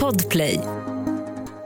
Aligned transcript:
Podplay. 0.00 0.60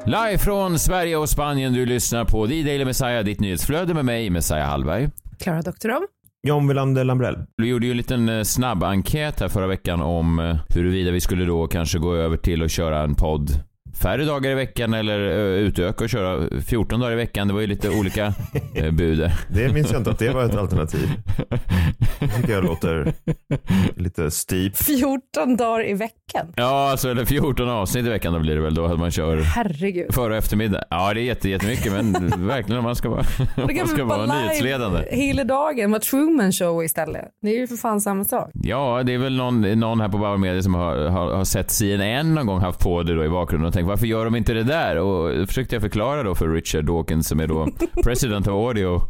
Live 0.07 0.39
från 0.39 0.79
Sverige 0.79 1.17
och 1.17 1.29
Spanien, 1.29 1.73
du 1.73 1.87
lyssnar 1.87 2.25
på 2.25 2.47
The 2.47 2.63
Daily 2.63 2.85
Messiah, 2.85 3.25
ditt 3.25 3.41
nyhetsflöde 3.41 3.95
med 3.95 4.05
mig, 4.05 4.31
Messiah 4.31 4.69
Hallberg. 4.69 5.09
Klara 5.39 5.63
Doktorov. 5.63 6.03
John 6.47 6.69
Wilander 6.69 7.05
Lambrell. 7.05 7.37
Vi 7.57 7.69
gjorde 7.69 7.87
ju 7.87 7.91
en 7.91 7.97
liten 7.97 8.29
eh, 8.29 8.43
snabb 8.43 8.83
enkät 8.83 9.41
här 9.41 9.49
förra 9.49 9.67
veckan 9.67 10.03
om 10.03 10.39
eh, 10.39 10.57
huruvida 10.69 11.11
vi 11.11 11.21
skulle 11.21 11.45
då 11.45 11.67
kanske 11.67 11.99
gå 11.99 12.15
över 12.15 12.37
till 12.37 12.63
att 12.63 12.71
köra 12.71 13.03
en 13.03 13.15
podd 13.15 13.51
färre 14.03 14.25
dagar 14.25 14.51
i 14.51 14.55
veckan 14.55 14.95
eller 14.95 15.21
uh, 15.21 15.59
utöka 15.59 16.05
och 16.05 16.11
köra 16.11 16.61
14 16.61 17.01
dagar 17.01 17.13
i 17.13 17.17
veckan. 17.17 17.49
Det 17.49 17.55
var 17.55 17.61
ju 17.61 17.67
lite 17.67 17.91
olika 17.91 18.35
uh, 18.83 18.91
bud. 18.93 19.31
Det 19.49 19.73
minns 19.73 19.93
jag 19.93 20.01
inte 20.01 20.11
att 20.11 20.19
det 20.19 20.31
var 20.31 20.45
ett 20.45 20.57
alternativ. 20.57 21.09
Det 22.21 22.29
tycker 22.29 22.53
jag 22.53 22.65
låter 22.65 23.13
lite 23.97 24.31
steep. 24.31 24.77
14 24.77 25.57
dagar 25.57 25.89
i 25.89 25.95
veckan? 25.95 26.53
Ja, 26.57 26.91
alltså 26.91 27.11
eller 27.11 27.25
14 27.25 27.69
avsnitt 27.69 28.07
i 28.07 28.09
veckan 28.09 28.33
då 28.33 28.39
blir 28.39 28.55
det 28.55 28.61
väl 28.61 28.75
då 28.75 28.85
att 28.85 28.99
man 28.99 29.11
kör 29.11 29.37
Herregud. 29.37 30.15
för 30.15 30.31
och 30.31 30.37
eftermiddag. 30.37 30.85
Ja, 30.91 31.15
det 31.15 31.21
är 31.21 31.25
jätte, 31.25 31.49
jättemycket 31.49 31.93
men 31.93 32.13
verkligen 32.47 32.79
om 32.79 32.85
man 32.85 32.97
ska 32.97 33.09
vara, 33.09 33.25
man 33.57 33.89
ska 33.89 34.05
vara 34.05 34.27
nyhetsledande. 34.27 35.05
Hela 35.11 35.45
dagen, 35.45 35.91
vara 35.91 36.01
Truman 36.01 36.53
show 36.53 36.85
istället. 36.85 37.25
Det 37.43 37.49
är 37.49 37.61
ju 37.61 37.67
för 37.67 37.77
fan 37.77 38.01
samma 38.01 38.25
sak. 38.25 38.51
Ja, 38.53 39.03
det 39.03 39.15
är 39.15 39.19
väl 39.19 39.37
någon, 39.37 39.61
någon 39.61 40.01
här 40.01 40.09
på 40.09 40.19
Bauer 40.19 40.37
Media 40.37 40.63
som 40.63 40.75
har, 40.75 40.97
har, 40.97 41.33
har 41.33 41.45
sett 41.45 41.71
CNN 41.71 42.35
någon 42.35 42.47
gång 42.47 42.61
haft 42.61 42.81
på 42.81 43.03
det 43.03 43.15
då 43.15 43.25
i 43.25 43.29
bakgrunden 43.29 43.69
och 43.69 43.75
tänkt 43.75 43.88
varför 43.89 44.07
gör 44.07 44.25
de 44.25 44.35
inte 44.37 44.53
det 44.55 44.65
där? 44.65 44.97
Och 44.97 45.39
då 45.39 45.47
försökte 45.47 45.75
jag 45.75 45.83
förklara 45.83 46.23
då 46.23 46.35
för 46.35 46.49
Richard 46.49 46.85
Dawkins 46.85 47.29
som 47.29 47.41
är 47.41 47.47
då 47.47 47.69
president 48.05 48.47
of 48.47 48.53
audio 48.53 49.03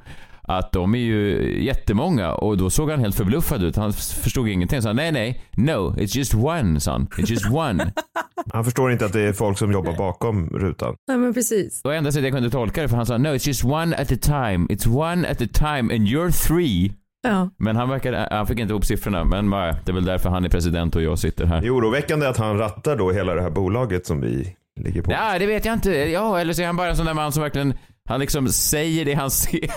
att 0.48 0.72
de 0.72 0.94
är 0.94 0.98
ju 0.98 1.64
jättemånga 1.64 2.32
och 2.32 2.56
då 2.56 2.70
såg 2.70 2.90
han 2.90 3.00
helt 3.00 3.14
förbluffad 3.14 3.64
ut. 3.64 3.76
Han 3.76 3.92
förstod 3.92 4.48
ingenting. 4.48 4.82
Så 4.82 4.88
han, 4.88 4.96
nej, 4.96 5.12
nej, 5.12 5.44
no, 5.56 5.94
it's 5.96 6.16
just 6.16 6.34
one 6.34 6.80
son. 6.80 7.06
It's 7.06 7.30
just 7.30 7.50
one. 7.50 7.92
Han 8.52 8.64
förstår 8.64 8.92
inte 8.92 9.04
att 9.04 9.12
det 9.12 9.20
är 9.20 9.32
folk 9.32 9.58
som 9.58 9.72
jobbar 9.72 9.96
bakom 9.96 10.48
rutan. 10.48 10.94
Nej 11.08 11.18
men 11.18 11.34
precis. 11.34 11.80
Och 11.84 11.94
enda 11.94 12.12
sättet 12.12 12.24
jag 12.24 12.32
kunde 12.32 12.50
tolka 12.50 12.82
det 12.82 12.88
för 12.88 12.96
han 12.96 13.06
sa, 13.06 13.18
no, 13.18 13.28
it's 13.28 13.48
just 13.48 13.64
one 13.64 13.96
at 13.96 14.12
a 14.12 14.16
time. 14.20 14.66
It's 14.66 14.88
one 14.88 15.28
at 15.28 15.42
a 15.42 15.46
time 15.52 15.94
and 15.94 16.08
you're 16.08 16.46
three. 16.46 16.92
Ja. 17.22 17.50
Men 17.56 17.76
han 17.76 17.88
verkade, 17.88 18.28
han 18.30 18.46
fick 18.46 18.58
inte 18.58 18.72
ihop 18.72 18.84
siffrorna. 18.84 19.24
Men 19.24 19.50
det 19.50 19.90
är 19.90 19.92
väl 19.92 20.04
därför 20.04 20.30
han 20.30 20.44
är 20.44 20.48
president 20.48 20.96
och 20.96 21.02
jag 21.02 21.18
sitter 21.18 21.46
här. 21.46 21.60
Det 21.60 21.66
är 21.66 21.76
oroväckande 21.76 22.26
att 22.26 22.36
han 22.36 22.58
rattar 22.58 22.96
då 22.96 23.12
hela 23.12 23.34
det 23.34 23.42
här 23.42 23.50
bolaget 23.50 24.06
som 24.06 24.20
vi 24.20 24.56
ligger 24.84 25.02
på. 25.02 25.12
Ja, 25.12 25.38
det 25.38 25.46
vet 25.46 25.64
jag 25.64 25.72
inte. 25.72 25.90
Ja, 25.90 26.40
eller 26.40 26.52
så 26.52 26.62
är 26.62 26.66
han 26.66 26.76
bara 26.76 26.90
en 26.90 26.96
sån 26.96 27.06
där 27.06 27.14
man 27.14 27.32
som 27.32 27.42
verkligen 27.42 27.74
han 28.08 28.20
liksom 28.20 28.48
säger 28.48 29.04
det 29.04 29.14
han 29.14 29.30
ser. 29.30 29.70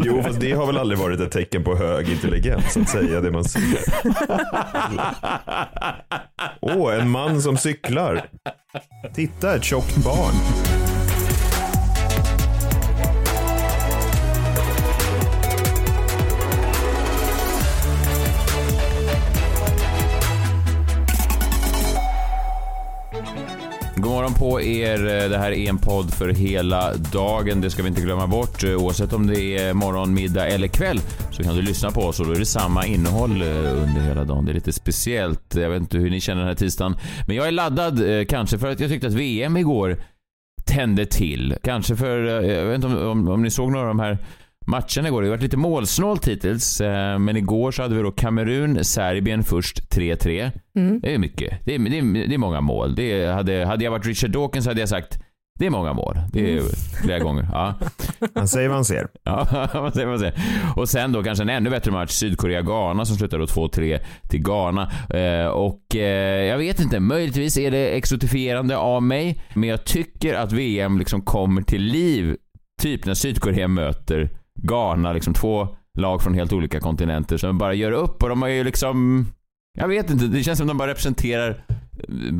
jo, 0.04 0.22
fast 0.22 0.40
det 0.40 0.52
har 0.52 0.66
väl 0.66 0.76
aldrig 0.76 0.98
varit 0.98 1.20
ett 1.20 1.32
tecken 1.32 1.64
på 1.64 1.76
hög 1.76 2.08
intelligens 2.08 2.76
att 2.76 2.88
säga 2.88 3.20
det 3.20 3.30
man 3.30 3.44
ser. 3.44 3.78
Åh, 6.60 6.76
oh, 6.76 7.00
en 7.00 7.10
man 7.10 7.42
som 7.42 7.56
cyklar. 7.56 8.28
Titta, 9.14 9.56
ett 9.56 9.64
tjockt 9.64 9.96
barn. 9.96 10.34
Morgon 24.30 24.34
på 24.34 24.60
er. 24.60 25.06
Eh, 25.06 25.30
det 25.30 25.38
här 25.38 25.52
är 25.52 25.68
en 25.68 25.78
podd 25.78 26.14
för 26.14 26.28
hela 26.28 26.94
dagen. 26.94 27.60
Det 27.60 27.70
ska 27.70 27.82
vi 27.82 27.88
inte 27.88 28.00
glömma 28.00 28.26
bort. 28.26 28.64
Eh, 28.64 28.76
oavsett 28.76 29.12
om 29.12 29.26
det 29.26 29.58
är 29.58 29.74
morgon, 29.74 30.14
middag 30.14 30.46
eller 30.46 30.68
kväll 30.68 31.00
så 31.30 31.42
kan 31.42 31.56
du 31.56 31.62
lyssna 31.62 31.90
på 31.90 32.00
oss 32.00 32.20
och 32.20 32.26
då 32.26 32.32
är 32.32 32.38
det 32.38 32.46
samma 32.46 32.86
innehåll 32.86 33.42
eh, 33.42 33.82
under 33.82 34.00
hela 34.00 34.24
dagen. 34.24 34.44
Det 34.44 34.52
är 34.52 34.54
lite 34.54 34.72
speciellt. 34.72 35.54
Jag 35.54 35.70
vet 35.70 35.80
inte 35.80 35.98
hur 35.98 36.10
ni 36.10 36.20
känner 36.20 36.40
den 36.40 36.48
här 36.48 36.54
tisdagen. 36.54 36.96
Men 37.26 37.36
jag 37.36 37.48
är 37.48 37.52
laddad 37.52 38.28
kanske 38.28 38.58
för 38.58 38.70
att 38.70 38.80
jag 38.80 38.90
tyckte 38.90 39.06
att 39.06 39.12
VM 39.12 39.56
igår 39.56 39.96
tände 40.66 41.06
till. 41.06 41.56
Kanske 41.62 41.96
för, 41.96 42.18
jag 42.44 42.64
vet 42.64 42.74
inte 42.74 42.86
om, 42.86 43.08
om, 43.08 43.28
om 43.28 43.42
ni 43.42 43.50
såg 43.50 43.72
några 43.72 43.88
av 43.88 43.88
de 43.88 44.00
här 44.00 44.18
matcherna 44.70 45.08
igår. 45.08 45.22
Det 45.22 45.28
har 45.28 45.36
varit 45.36 45.42
lite 45.42 45.56
målsnålt 45.56 46.28
hittills, 46.28 46.80
men 47.18 47.36
igår 47.36 47.70
så 47.70 47.82
hade 47.82 47.94
vi 47.94 48.02
då 48.02 48.10
Kamerun, 48.10 48.84
Serbien 48.84 49.44
först 49.44 49.92
3-3. 49.94 50.50
Mm. 50.76 51.00
Det 51.00 51.14
är 51.14 51.18
mycket. 51.18 51.64
Det 51.64 51.74
är, 51.74 51.78
det 51.78 51.98
är, 51.98 52.28
det 52.28 52.34
är 52.34 52.38
många 52.38 52.60
mål. 52.60 52.94
Det 52.94 53.22
är, 53.22 53.32
hade, 53.32 53.64
hade 53.64 53.84
jag 53.84 53.90
varit 53.90 54.06
Richard 54.06 54.30
Dawkins 54.30 54.66
hade 54.66 54.80
jag 54.80 54.88
sagt 54.88 55.18
det 55.60 55.66
är 55.66 55.70
många 55.70 55.92
mål. 55.92 56.18
Det 56.32 56.52
är 56.52 56.58
mm. 56.58 56.64
flera 57.02 57.18
gånger. 57.18 57.48
Ja. 57.52 57.74
Man 58.34 58.48
säger 58.48 58.68
vad 58.68 58.76
man 58.76 58.84
ser. 58.84 59.08
Ja, 59.24 59.46
man 59.74 59.92
säger 59.92 60.06
vad 60.06 60.20
man 60.20 60.32
ser. 60.32 60.34
Och 60.76 60.88
sen 60.88 61.12
då 61.12 61.22
kanske 61.22 61.44
en 61.44 61.48
ännu 61.48 61.70
bättre 61.70 61.90
match, 61.90 62.10
Sydkorea-Ghana 62.10 63.04
som 63.04 63.16
slutade 63.16 63.44
2-3 63.44 63.98
till 64.28 64.42
Ghana. 64.42 64.92
Eh, 65.10 65.46
och 65.46 65.96
eh, 65.96 66.44
jag 66.44 66.58
vet 66.58 66.80
inte, 66.80 67.00
möjligtvis 67.00 67.58
är 67.58 67.70
det 67.70 67.96
exotifierande 67.96 68.76
av 68.76 69.02
mig, 69.02 69.42
men 69.54 69.68
jag 69.68 69.84
tycker 69.84 70.34
att 70.34 70.52
VM 70.52 70.98
liksom 70.98 71.22
kommer 71.22 71.62
till 71.62 71.82
liv 71.82 72.36
typ 72.82 73.06
när 73.06 73.14
Sydkorea 73.14 73.68
möter 73.68 74.30
Ghana, 74.62 75.12
liksom 75.12 75.34
två 75.34 75.68
lag 75.98 76.22
från 76.22 76.34
helt 76.34 76.52
olika 76.52 76.80
kontinenter 76.80 77.36
som 77.36 77.58
bara 77.58 77.74
gör 77.74 77.92
upp 77.92 78.22
och 78.22 78.28
de 78.28 78.42
har 78.42 78.48
ju 78.48 78.64
liksom 78.64 79.26
jag 79.78 79.88
vet 79.88 80.10
inte, 80.10 80.24
det 80.24 80.42
känns 80.42 80.58
som 80.58 80.68
de 80.68 80.78
bara 80.78 80.90
representerar 80.90 81.64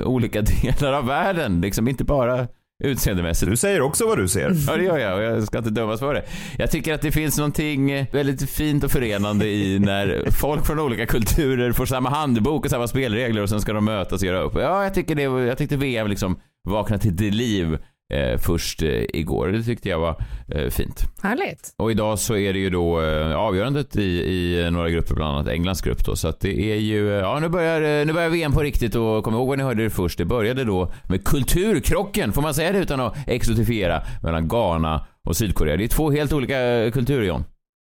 olika 0.05 0.43
delar 0.63 0.93
av 0.93 1.07
världen, 1.07 1.61
liksom 1.61 1.89
inte 1.89 2.05
bara 2.05 2.49
utseendemässigt. 2.85 3.51
Du 3.51 3.57
säger 3.57 3.81
också 3.81 4.07
vad 4.07 4.19
du 4.19 4.29
ser. 4.29 4.53
Ja, 4.69 4.77
det 4.77 4.85
gör 4.85 4.99
jag 4.99 5.17
och 5.17 5.23
jag 5.23 5.43
ska 5.43 5.59
inte 5.59 5.71
dömas 5.71 6.01
för 6.01 6.15
det. 6.15 6.25
Jag 6.59 6.71
tycker 6.71 6.95
att 6.95 7.03
det 7.03 7.13
finns 7.13 7.39
någonting 7.39 8.07
väldigt 8.13 8.51
fint 8.51 8.85
och 8.85 8.91
förenande 8.91 9.47
i 9.47 9.79
när 9.79 10.31
folk 10.31 10.67
från 10.67 10.81
olika 10.81 11.07
kulturer 11.07 11.73
får 11.73 11.87
samma 11.87 12.11
handbok 12.11 12.65
och 12.65 12.71
samma 12.71 12.89
spelregler 12.89 13.43
och 13.43 13.49
sen 13.49 13.61
ska 13.61 13.73
de 13.73 13.85
mötas 13.85 14.23
och 14.23 14.27
göra 14.29 14.41
upp. 14.41 14.55
Ja, 14.55 14.83
jag 14.83 14.95
tycker 14.95 15.15
det, 15.15 15.23
jag 15.23 15.59
tyckte 15.59 15.77
VM 15.77 16.09
liksom 16.09 16.41
vaknade 16.69 17.03
till 17.03 17.35
liv 17.35 17.79
eh, 18.11 18.39
först 18.39 18.83
eh, 18.83 18.89
igår. 18.89 19.49
Det 19.49 19.63
tyckte 19.63 19.89
jag 19.89 19.99
var 19.99 20.25
eh, 20.49 20.71
fint. 20.71 21.05
Härligt. 21.23 21.75
Och 21.77 21.91
idag 21.91 22.19
så 22.19 22.37
är 22.37 22.53
det 22.53 22.59
ju 22.59 22.71
då 22.71 23.03
eh, 23.03 23.37
avgörandet 23.37 23.97
i, 23.97 24.03
i 24.03 24.71
några 24.71 24.91
grupper, 24.91 25.15
bland 25.15 25.37
annat 25.37 25.49
Englands 25.49 25.83
grupp 25.83 26.05
då. 26.05 26.17
Så 26.17 26.29
att 26.29 26.41
det 26.41 26.73
är 26.73 26.77
ju, 26.77 27.09
ja 27.09 27.39
nu 27.41 27.49
börjar, 27.49 28.01
eh, 28.01 28.07
nu 28.07 28.13
börjar 28.13 28.29
VM 28.29 28.53
på 28.53 28.63
riktigt 28.63 28.95
och 28.95 29.25
kom 29.25 29.35
ihåg 29.35 29.49
vad 29.49 29.59
ni 29.59 29.65
hörde 29.65 29.83
det 29.83 29.91
först. 29.91 30.19
Det 30.19 30.25
började 30.25 30.65
då 30.65 30.93
med 31.09 31.25
kulturkrocken, 31.25 32.33
får 32.33 32.43
man 32.43 32.55
säga 32.55 32.73
det 32.73 32.79
utan 32.79 33.01
att 33.01 33.17
exotifiera, 33.27 34.03
mellan 34.23 34.49
Ghana 34.49 35.07
och 35.25 35.37
Sydkorea. 35.37 35.77
Det 35.77 35.85
är 35.85 35.89
två 35.89 36.11
helt 36.11 36.33
olika 36.33 36.91
kulturer 36.93 37.25
John. 37.25 37.45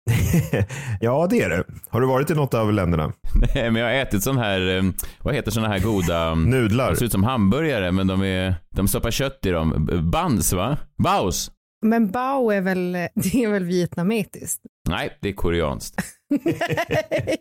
ja, 1.01 1.27
det 1.29 1.41
är 1.41 1.49
det. 1.49 1.63
Har 1.89 2.01
du 2.01 2.07
varit 2.07 2.29
i 2.29 2.35
något 2.35 2.53
av 2.53 2.73
länderna? 2.73 3.13
Nej, 3.55 3.71
men 3.71 3.81
jag 3.81 3.89
har 3.89 3.95
ätit 3.95 4.23
sån 4.23 4.37
här, 4.37 4.77
eh, 4.77 4.83
vad 5.21 5.35
heter 5.35 5.51
såna 5.51 5.67
här 5.67 5.79
goda... 5.79 6.35
Nudlar. 6.35 6.89
De 6.89 6.95
ser 6.95 7.05
ut 7.05 7.11
som 7.11 7.23
hamburgare, 7.23 7.91
men 7.91 8.07
de 8.07 8.23
är, 8.23 8.55
de 8.69 8.87
stoppar 8.87 9.11
kött 9.11 9.45
i 9.45 9.49
dem. 9.49 9.89
Buns, 10.11 10.53
va? 10.53 10.77
Baos. 11.03 11.51
Men 11.85 12.11
bao 12.11 12.51
är 12.51 12.61
väl, 12.61 12.91
det 13.15 13.43
är 13.43 13.51
väl 13.51 13.63
vietnametiskt? 13.63 14.61
Nej, 14.89 15.17
det 15.21 15.29
är 15.29 15.33
koreanskt. 15.33 16.01
Nej, 16.29 16.57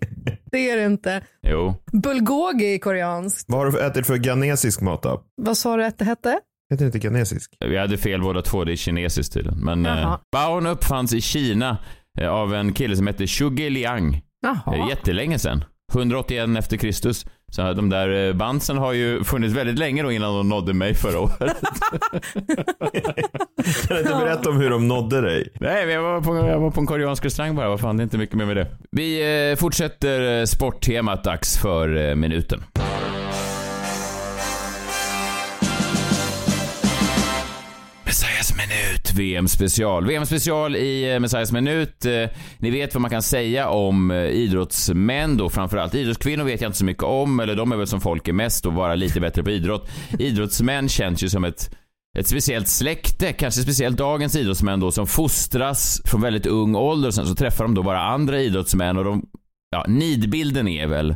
det 0.52 0.70
är 0.70 0.76
det 0.76 0.84
inte. 0.86 1.22
Jo. 1.42 1.74
Bulgogi 1.92 2.74
är 2.74 2.78
koreanskt. 2.78 3.44
Vad 3.48 3.60
har 3.60 3.70
du 3.70 3.80
ätit 3.80 4.06
för 4.06 4.16
ghanesisk 4.16 4.80
mat 4.80 5.02
då? 5.02 5.22
Vad 5.42 5.56
sa 5.56 5.76
du 5.76 5.84
att 5.84 5.98
det 5.98 6.04
hette? 6.04 6.40
Heter 6.70 6.84
det 6.84 6.86
inte 6.86 6.98
ghanesisk? 6.98 7.56
Vi 7.60 7.78
hade 7.78 7.98
fel 7.98 8.22
båda 8.22 8.42
två, 8.42 8.64
det 8.64 8.72
är 8.72 8.76
kinesiskt 8.76 9.32
tydligen. 9.34 9.64
Men 9.64 9.86
eh, 9.86 10.18
baon 10.32 10.66
uppfanns 10.66 11.14
i 11.14 11.20
Kina 11.20 11.78
av 12.22 12.54
en 12.54 12.72
kille 12.72 12.96
som 12.96 13.06
hette 13.06 13.26
Zhuge 13.26 13.70
Liang. 13.70 14.22
Jaha. 14.42 14.88
Jättelänge 14.88 15.38
sedan. 15.38 15.64
181 15.92 16.58
efter 16.58 16.76
Kristus. 16.76 17.26
Så 17.52 17.72
de 17.72 17.90
där 17.90 18.32
bandsen 18.32 18.76
har 18.76 18.92
ju 18.92 19.24
funnits 19.24 19.54
väldigt 19.54 19.78
länge 19.78 20.02
då 20.02 20.12
innan 20.12 20.34
de 20.34 20.48
nådde 20.48 20.74
mig 20.74 20.94
förra 20.94 21.20
året. 21.20 21.38
kan 23.88 23.96
du 23.96 23.98
inte 23.98 24.14
berätta 24.14 24.50
om 24.50 24.56
hur 24.56 24.70
de 24.70 24.88
nådde 24.88 25.20
dig? 25.20 25.52
Nej, 25.60 25.88
jag 25.88 26.02
var 26.02 26.20
på, 26.20 26.36
jag 26.36 26.60
var 26.60 26.70
på 26.70 26.80
en 26.80 26.86
koreansk 26.86 27.24
restaurang 27.24 27.56
bara. 27.56 27.68
Vad 27.68 27.80
fan, 27.80 27.96
det 27.96 28.00
är 28.00 28.04
inte 28.04 28.18
mycket 28.18 28.36
mer 28.36 28.46
med 28.46 28.56
det. 28.56 28.66
Vi 28.90 29.50
eh, 29.50 29.56
fortsätter 29.56 30.46
sporttemat. 30.46 31.24
Dags 31.24 31.58
för 31.58 32.08
eh, 32.08 32.14
minuten. 32.14 32.64
VM 39.16 39.48
special. 39.48 40.06
VM 40.06 40.26
special 40.26 40.76
i 40.76 41.18
Messiahs 41.20 41.52
minut. 41.52 42.06
Ni 42.58 42.70
vet 42.70 42.94
vad 42.94 43.00
man 43.00 43.10
kan 43.10 43.22
säga 43.22 43.68
om 43.68 44.12
idrottsmän 44.12 45.36
då, 45.36 45.48
framförallt. 45.48 45.94
Idrottskvinnor 45.94 46.44
vet 46.44 46.60
jag 46.60 46.68
inte 46.68 46.78
så 46.78 46.84
mycket 46.84 47.02
om, 47.02 47.40
eller 47.40 47.56
de 47.56 47.72
är 47.72 47.76
väl 47.76 47.86
som 47.86 48.00
folk 48.00 48.28
är 48.28 48.32
mest 48.32 48.66
och 48.66 48.72
vara 48.72 48.94
lite 48.94 49.20
bättre 49.20 49.42
på 49.42 49.50
idrott. 49.50 49.90
Idrottsmän 50.18 50.88
känns 50.88 51.22
ju 51.22 51.28
som 51.28 51.44
ett 51.44 51.70
ett 52.18 52.26
speciellt 52.26 52.68
släkte, 52.68 53.32
kanske 53.32 53.62
speciellt 53.62 53.98
dagens 53.98 54.36
idrottsmän 54.36 54.80
då, 54.80 54.90
som 54.90 55.06
fostras 55.06 56.02
från 56.04 56.20
väldigt 56.20 56.46
ung 56.46 56.74
ålder 56.74 57.08
och 57.08 57.14
sen 57.14 57.26
så 57.26 57.34
träffar 57.34 57.64
de 57.64 57.74
då 57.74 57.82
bara 57.82 58.00
andra 58.00 58.40
idrottsmän 58.40 58.96
och 58.96 59.04
de, 59.04 59.26
ja, 59.70 59.84
nidbilden 59.88 60.68
är 60.68 60.86
väl 60.86 61.14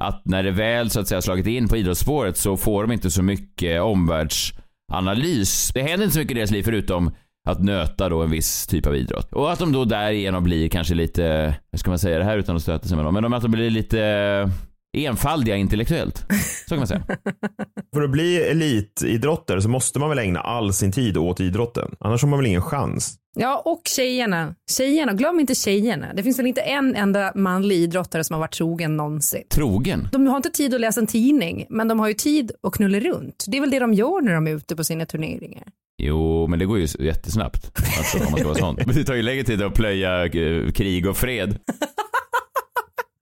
att 0.00 0.22
när 0.24 0.42
det 0.42 0.50
väl 0.50 0.90
så 0.90 1.00
att 1.00 1.08
säga 1.08 1.22
slagit 1.22 1.46
in 1.46 1.68
på 1.68 1.76
idrottsspåret 1.76 2.36
så 2.36 2.56
får 2.56 2.82
de 2.82 2.92
inte 2.92 3.10
så 3.10 3.22
mycket 3.22 3.82
omvärlds 3.82 4.52
analys. 4.92 5.70
Det 5.74 5.82
händer 5.82 6.04
inte 6.04 6.14
så 6.14 6.18
mycket 6.18 6.36
i 6.36 6.38
deras 6.38 6.50
liv 6.50 6.62
förutom 6.62 7.10
att 7.48 7.62
nöta 7.62 8.08
då 8.08 8.22
en 8.22 8.30
viss 8.30 8.66
typ 8.66 8.86
av 8.86 8.96
idrott. 8.96 9.32
Och 9.32 9.52
att 9.52 9.58
de 9.58 9.72
då 9.72 9.84
därigenom 9.84 10.44
blir 10.44 10.68
kanske 10.68 10.94
lite, 10.94 11.54
hur 11.72 11.78
ska 11.78 11.90
man 11.90 11.98
säga 11.98 12.18
det 12.18 12.24
här 12.24 12.38
utan 12.38 12.56
att 12.56 12.62
stöta 12.62 12.88
sig 12.88 12.96
med 12.96 13.06
dem, 13.06 13.14
men 13.14 13.34
att 13.34 13.42
de 13.42 13.50
blir 13.50 13.70
lite 13.70 14.50
enfaldiga 14.92 15.56
intellektuellt. 15.56 16.24
Så 16.68 16.68
kan 16.68 16.78
man 16.78 16.86
säga. 16.86 17.02
För 17.94 18.02
att 18.02 18.10
bli 18.10 18.36
elitidrottare 18.36 19.62
så 19.62 19.68
måste 19.68 19.98
man 19.98 20.08
väl 20.08 20.18
ägna 20.18 20.40
all 20.40 20.72
sin 20.72 20.92
tid 20.92 21.16
åt 21.16 21.40
idrotten. 21.40 21.94
Annars 22.00 22.22
har 22.22 22.28
man 22.28 22.38
väl 22.38 22.46
ingen 22.46 22.62
chans. 22.62 23.18
Ja, 23.36 23.62
och 23.64 23.82
tjejerna. 23.84 24.54
Tjejerna, 24.70 25.12
glöm 25.12 25.40
inte 25.40 25.54
tjejerna. 25.54 26.14
Det 26.14 26.22
finns 26.22 26.38
väl 26.38 26.46
inte 26.46 26.60
en 26.60 26.96
enda 26.96 27.32
manlig 27.34 27.76
idrottare 27.76 28.24
som 28.24 28.34
har 28.34 28.40
varit 28.40 28.54
trogen 28.54 28.96
någonsin. 28.96 29.42
Trogen? 29.50 30.08
De 30.12 30.26
har 30.26 30.36
inte 30.36 30.50
tid 30.50 30.74
att 30.74 30.80
läsa 30.80 31.00
en 31.00 31.06
tidning, 31.06 31.66
men 31.68 31.88
de 31.88 32.00
har 32.00 32.08
ju 32.08 32.14
tid 32.14 32.52
att 32.62 32.72
knulla 32.72 33.00
runt. 33.00 33.44
Det 33.48 33.56
är 33.56 33.60
väl 33.60 33.70
det 33.70 33.78
de 33.78 33.94
gör 33.94 34.20
när 34.20 34.34
de 34.34 34.46
är 34.46 34.50
ute 34.50 34.76
på 34.76 34.84
sina 34.84 35.06
turneringar. 35.06 35.64
Jo, 36.02 36.46
men 36.46 36.58
det 36.58 36.64
går 36.64 36.78
ju 36.78 36.86
jättesnabbt. 36.98 37.72
Alltså, 37.98 38.18
om 38.18 38.24
man 38.24 38.40
ska 38.40 38.48
vara 38.48 38.58
sån. 38.58 38.74
Men 38.86 38.96
det 38.96 39.04
tar 39.04 39.14
ju 39.14 39.22
längre 39.22 39.44
tid 39.44 39.62
att 39.62 39.74
plöja 39.74 40.24
eh, 40.24 40.70
krig 40.72 41.08
och 41.08 41.16
fred. 41.16 41.58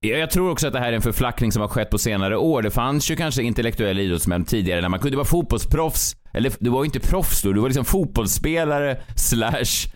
Jag 0.03 0.31
tror 0.31 0.49
också 0.49 0.67
att 0.67 0.73
det 0.73 0.79
här 0.79 0.91
är 0.91 0.95
en 0.95 1.01
förflackning 1.01 1.51
som 1.51 1.61
har 1.61 1.69
skett 1.69 1.89
på 1.89 1.97
senare 1.97 2.37
år. 2.37 2.61
Det 2.61 2.71
fanns 2.71 3.11
ju 3.11 3.15
kanske 3.15 3.43
intellektuella 3.43 4.01
idrottsmän 4.01 4.45
tidigare 4.45 4.81
när 4.81 4.89
man 4.89 4.99
kunde 4.99 5.17
vara 5.17 5.25
fotbollsproffs. 5.25 6.15
Eller 6.33 6.53
du 6.59 6.69
var 6.69 6.83
ju 6.83 6.85
inte 6.85 6.99
proffs 6.99 7.41
då, 7.41 7.53
du 7.53 7.61
var 7.61 7.69
liksom 7.69 7.85
fotbollsspelare 7.85 8.97
slash 9.15 9.91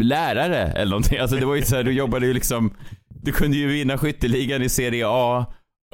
lärare 0.00 0.56
eller 0.56 0.90
någonting. 0.90 1.18
Alltså 1.18 1.36
det 1.36 1.46
var 1.46 1.54
ju 1.54 1.62
så 1.62 1.76
här, 1.76 1.82
du 1.82 1.92
jobbade 1.92 2.26
ju 2.26 2.32
liksom, 2.32 2.74
du 3.08 3.32
kunde 3.32 3.56
ju 3.56 3.66
vinna 3.66 3.98
skytteligan 3.98 4.62
i 4.62 4.68
Serie 4.68 5.04
A 5.08 5.46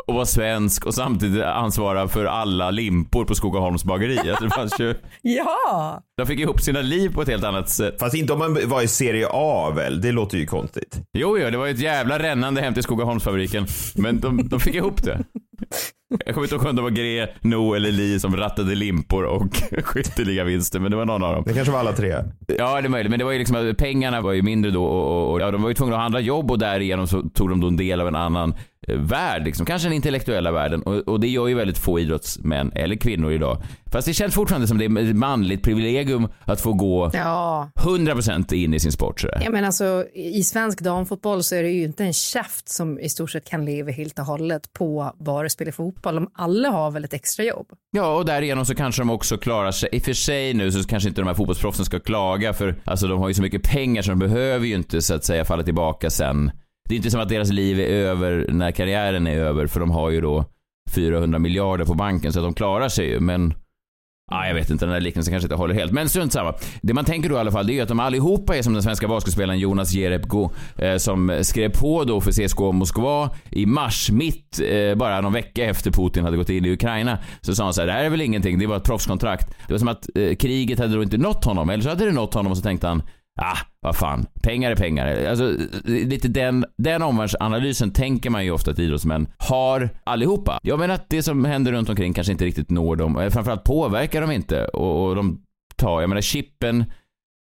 och 0.07 0.15
vara 0.15 0.27
svensk 0.27 0.87
och 0.87 0.95
samtidigt 0.95 1.43
ansvara 1.43 2.09
för 2.09 2.25
alla 2.25 2.71
limpor 2.71 3.25
på 3.25 3.35
Skogaholms 3.35 3.85
bageri. 3.85 4.19
Alltså 4.19 4.45
det 4.45 4.51
fanns 4.51 4.81
ju... 4.81 4.95
Ja! 5.23 6.03
De 6.17 6.27
fick 6.27 6.41
ihop 6.41 6.61
sina 6.61 6.81
liv 6.81 7.15
på 7.15 7.23
ett 7.23 7.29
helt 7.29 7.45
annat 7.45 7.69
sätt. 7.69 8.01
Fast 8.01 8.15
inte 8.15 8.33
om 8.33 8.39
man 8.39 8.59
var 8.65 8.83
i 8.83 8.89
Serie 8.89 9.27
A 9.31 9.73
väl? 9.77 10.01
Det 10.01 10.13
låter 10.13 10.39
ju 10.39 10.47
konstigt. 10.47 11.01
Jo, 11.19 11.39
jo, 11.39 11.51
det 11.51 11.57
var 11.57 11.69
ett 11.69 11.79
jävla 11.79 12.19
rännande 12.19 12.61
hem 12.61 12.75
till 12.75 12.83
Skogaholmsfabriken. 12.83 13.67
Men 13.97 14.21
de, 14.21 14.49
de 14.49 14.61
fick 14.61 14.75
ihop 14.75 15.03
det. 15.03 15.25
Jag 16.25 16.35
kommer 16.35 16.45
inte 16.45 16.55
ihåg 16.55 16.67
om 16.67 16.77
det 16.77 16.83
var 16.83 16.91
Gre, 16.91 17.29
No 17.41 17.75
eller 17.75 17.93
Li 17.93 18.21
som 18.21 18.37
rattade 18.37 18.75
limpor 18.75 19.25
och 19.25 19.57
skytteliga 19.85 20.45
vinster, 20.45 20.81
men 20.81 20.91
det 20.91 20.97
var 20.97 21.05
någon 21.05 21.23
av 21.23 21.35
dem. 21.35 21.45
Det 21.47 21.55
kanske 21.55 21.73
var 21.73 21.81
alla 21.81 21.93
tre. 21.93 22.15
Ja, 22.59 22.81
det 22.81 22.87
är 22.87 22.89
möjligt, 22.89 23.11
men 23.11 23.19
det 23.19 23.25
var 23.25 23.33
ju 23.33 23.39
liksom 23.39 23.71
att 23.71 23.77
pengarna 23.77 24.21
var 24.21 24.33
ju 24.33 24.43
mindre 24.43 24.71
då 24.71 24.85
och, 24.85 25.07
och, 25.07 25.33
och 25.33 25.41
ja, 25.41 25.51
de 25.51 25.63
var 25.63 25.69
ju 25.69 25.75
tvungna 25.75 25.97
att 25.97 26.03
handla 26.03 26.21
jobb 26.21 26.51
och 26.51 26.59
därigenom 26.59 27.07
så 27.07 27.23
tog 27.23 27.49
de 27.49 27.61
då 27.61 27.69
en 27.69 27.77
del 27.77 28.01
av 28.01 28.09
en 28.09 28.17
annan 28.17 28.55
värld, 28.89 29.45
liksom. 29.45 29.67
kanske 29.67 29.89
den 29.89 29.93
intellektuella 29.93 30.53
världen. 30.53 30.83
Och, 30.83 31.09
och, 31.09 31.21
det 31.21 31.29
gör 31.29 31.49
ju 31.49 31.55
väldigt 31.55 31.79
få 31.79 31.99
idrottsmän 32.01 32.73
eller 32.75 32.97
kvinnor 32.97 33.33
idag. 33.33 33.63
Fast 33.93 34.07
det 34.07 34.15
känns 34.15 34.35
fortfarande 34.35 34.67
som 34.69 34.79
det 34.79 34.85
är 34.85 35.11
ett 35.11 35.17
manligt 35.17 35.63
privilegium 35.63 36.29
att 36.45 36.61
få 36.61 36.73
gå 36.73 37.11
Ja. 37.15 37.71
100% 37.77 38.55
in 38.55 38.75
i 38.75 38.81
sin 38.81 38.93
sport. 38.93 39.21
Sådär. 39.21 39.41
Ja, 39.45 39.51
men 39.51 39.65
alltså, 39.65 40.05
I 40.15 40.43
svensk 40.43 40.81
damfotboll 40.81 41.43
så 41.43 41.55
är 41.55 41.63
det 41.63 41.69
ju 41.71 41.85
inte 41.85 42.05
en 42.05 42.13
käft 42.13 42.69
som 42.69 42.99
i 42.99 43.09
stort 43.09 43.31
sett 43.31 43.51
kan 43.51 43.65
leva 43.65 43.91
helt 43.91 44.19
och 44.19 44.25
hållet 44.25 44.73
på 44.73 45.13
bara 45.21 45.47
att 45.47 45.53
spela 45.53 45.73
fotboll. 45.73 46.15
De 46.15 46.31
alla 46.35 46.69
har 46.71 46.91
väl 46.91 47.05
ett 47.05 47.15
extra 47.15 47.45
jobb. 47.45 47.67
Ja, 47.91 48.17
och 48.17 48.25
därigenom 48.25 48.67
så 48.67 48.75
kanske 48.75 49.03
de 49.03 49.11
också 49.11 49.39
klarar 49.39 49.71
sig. 49.71 49.89
I 49.93 49.99
och 49.99 50.03
för 50.03 50.13
sig 50.13 50.55
nu 50.55 50.73
så 50.73 50.85
kanske 50.89 51.09
inte 51.09 51.21
de 51.21 51.27
här 51.27 51.35
fotbollsproffsen 51.35 51.85
ska 51.85 52.01
klaga 52.01 52.53
för 52.53 52.77
alltså 52.85 53.07
de 53.07 53.21
har 53.21 53.29
ju 53.29 53.35
så 53.35 53.43
mycket 53.43 53.63
pengar 53.63 54.03
så 54.03 54.11
de 54.11 54.19
behöver 54.19 54.67
ju 54.67 54.75
inte 54.75 55.03
så 55.03 55.15
att 55.15 55.25
säga 55.25 55.45
falla 55.45 55.63
tillbaka 55.63 56.11
sen. 56.11 56.51
Det 56.89 56.95
är 56.95 56.97
inte 56.97 57.11
som 57.11 57.21
att 57.21 57.29
deras 57.29 57.51
liv 57.51 57.81
är 57.81 57.85
över 57.85 58.47
när 58.49 58.71
karriären 58.71 59.27
är 59.27 59.37
över 59.37 59.67
för 59.67 59.81
de 59.81 59.91
har 59.91 60.11
ju 60.11 60.21
då 60.21 60.45
400 60.95 61.39
miljarder 61.39 61.85
på 61.85 61.95
banken 61.95 62.33
så 62.33 62.39
att 62.39 62.45
de 62.45 62.55
klarar 62.55 62.89
sig 62.89 63.07
ju 63.07 63.21
men 63.21 63.55
Ja, 64.31 64.47
jag 64.47 64.55
vet 64.55 64.71
inte, 64.71 64.85
den 64.85 64.93
där 64.93 65.01
liknelsen 65.01 65.33
kanske 65.33 65.47
inte 65.47 65.55
håller 65.55 65.75
helt. 65.75 65.93
Men 65.93 66.09
strunt 66.09 66.33
samma. 66.33 66.55
Det 66.83 66.95
man 66.95 67.05
tänker 67.05 67.29
då 67.29 67.35
i 67.35 67.39
alla 67.39 67.51
fall, 67.51 67.67
det 67.67 67.73
är 67.73 67.75
ju 67.75 67.81
att 67.81 67.89
de 67.89 68.01
allihopa 68.01 68.57
är 68.57 68.63
som 68.63 68.73
den 68.73 68.83
svenska 68.83 69.09
basketspelaren 69.09 69.59
Jonas 69.59 69.93
Jerebko 69.93 70.51
eh, 70.79 70.97
som 70.97 71.39
skrev 71.43 71.69
på 71.69 72.05
då 72.05 72.21
för 72.21 72.33
CSKA 72.33 72.73
Moskva 72.73 73.31
i 73.51 73.67
mars, 73.67 74.11
mitt, 74.11 74.61
eh, 74.61 74.95
bara 74.95 75.21
någon 75.21 75.33
vecka 75.33 75.65
efter 75.65 75.91
Putin 75.91 76.25
hade 76.25 76.37
gått 76.37 76.51
in 76.51 76.65
i 76.65 76.73
Ukraina. 76.73 77.19
Så 77.41 77.55
sa 77.55 77.65
han 77.65 77.75
så 77.75 77.81
här, 77.81 77.87
det 77.87 77.93
här 77.93 78.05
är 78.05 78.11
väl 78.11 78.21
ingenting, 78.21 78.59
det 78.59 78.67
var 78.67 78.77
ett 78.77 78.85
proffskontrakt. 78.85 79.49
Det 79.67 79.73
var 79.73 79.79
som 79.79 79.89
att 79.89 80.09
eh, 80.15 80.35
kriget 80.35 80.79
hade 80.79 80.95
då 80.95 81.03
inte 81.03 81.19
nått 81.19 81.45
honom, 81.45 81.71
eller 81.71 81.83
så 81.83 81.89
hade 81.89 82.05
det 82.05 82.13
nått 82.13 82.35
honom 82.35 82.53
och 82.53 82.59
så 82.59 82.63
tänkte 82.63 82.87
han, 82.87 83.03
ah, 83.41 83.59
vad 83.81 83.97
fan, 83.97 84.27
pengar 84.43 84.71
är 84.71 84.77
pengar. 84.77 85.27
Alltså, 85.27 85.57
lite 85.85 86.29
den, 86.29 86.65
den 86.79 87.03
omvärldsanalysen 87.03 87.93
tänker 87.93 88.31
man 88.31 88.45
ju 88.45 88.51
ofta 88.51 88.71
att 88.71 88.79
idrottsmän 88.79 89.29
har 89.39 89.89
allihopa. 90.05 90.59
Jag 90.63 90.79
menar 90.79 90.95
att 90.95 91.11
det 91.11 91.23
som 91.23 91.45
händer 91.45 91.73
runt 91.73 91.89
omkring 91.89 92.13
kanske 92.13 92.33
inte 92.33 92.45
riktigt 92.45 92.71
når 92.71 92.97
dem, 92.97 93.17
eller 93.17 93.31
framförallt 93.31 93.65
påverkar 93.65 94.21
dem 94.21 94.31
inte 94.31 94.65
och, 94.65 95.09
och 95.09 95.17
de 95.17 95.41
tar, 95.77 96.01
jag 96.01 96.09
menar 96.09 96.21
chippen 96.21 96.85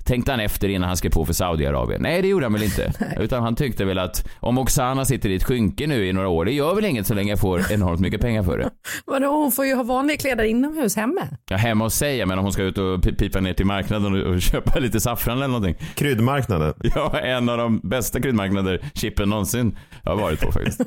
Tänkte 0.04 0.32
han 0.32 0.40
efter 0.40 0.68
innan 0.68 0.88
han 0.88 0.96
skrev 0.96 1.10
på 1.10 1.24
för 1.24 1.32
Saudiarabien? 1.32 2.02
Nej, 2.02 2.22
det 2.22 2.28
gjorde 2.28 2.44
han 2.44 2.52
väl 2.52 2.62
inte. 2.62 2.92
Utan 3.20 3.42
han 3.42 3.56
tyckte 3.56 3.84
väl 3.84 3.98
att 3.98 4.28
om 4.40 4.58
Oksana 4.58 5.04
sitter 5.04 5.28
i 5.28 5.34
ett 5.34 5.44
skynke 5.44 5.86
nu 5.86 6.06
i 6.06 6.12
några 6.12 6.28
år, 6.28 6.44
det 6.44 6.52
gör 6.52 6.74
väl 6.74 6.84
inget 6.84 7.06
så 7.06 7.14
länge 7.14 7.32
jag 7.32 7.40
får 7.40 7.72
enormt 7.72 8.00
mycket 8.00 8.20
pengar 8.20 8.42
för 8.42 8.58
det. 8.58 8.70
Vadå, 9.06 9.26
hon 9.26 9.52
får 9.52 9.66
ju 9.66 9.74
ha 9.74 9.82
vanliga 9.82 10.16
kläder 10.16 10.44
inomhus 10.44 10.96
hemma. 10.96 11.20
Ja, 11.50 11.56
hemma 11.56 11.84
hos 11.84 11.94
sig, 11.94 12.26
men 12.26 12.38
om 12.38 12.44
hon 12.44 12.52
ska 12.52 12.62
ut 12.62 12.78
och 12.78 13.02
pipa 13.02 13.40
ner 13.40 13.52
till 13.52 13.66
marknaden 13.66 14.14
och, 14.22 14.34
och 14.34 14.42
köpa 14.42 14.78
lite 14.80 15.00
saffran 15.00 15.36
eller 15.36 15.48
någonting. 15.48 15.76
Kryddmarknaden. 15.94 16.74
Ja, 16.94 17.18
en 17.18 17.48
av 17.48 17.58
de 17.58 17.80
bästa 17.80 18.20
kryddmarknader 18.20 18.80
Chippen 18.94 19.28
någonsin 19.28 19.78
har 20.04 20.16
varit 20.16 20.40
på 20.40 20.52
faktiskt. 20.52 20.80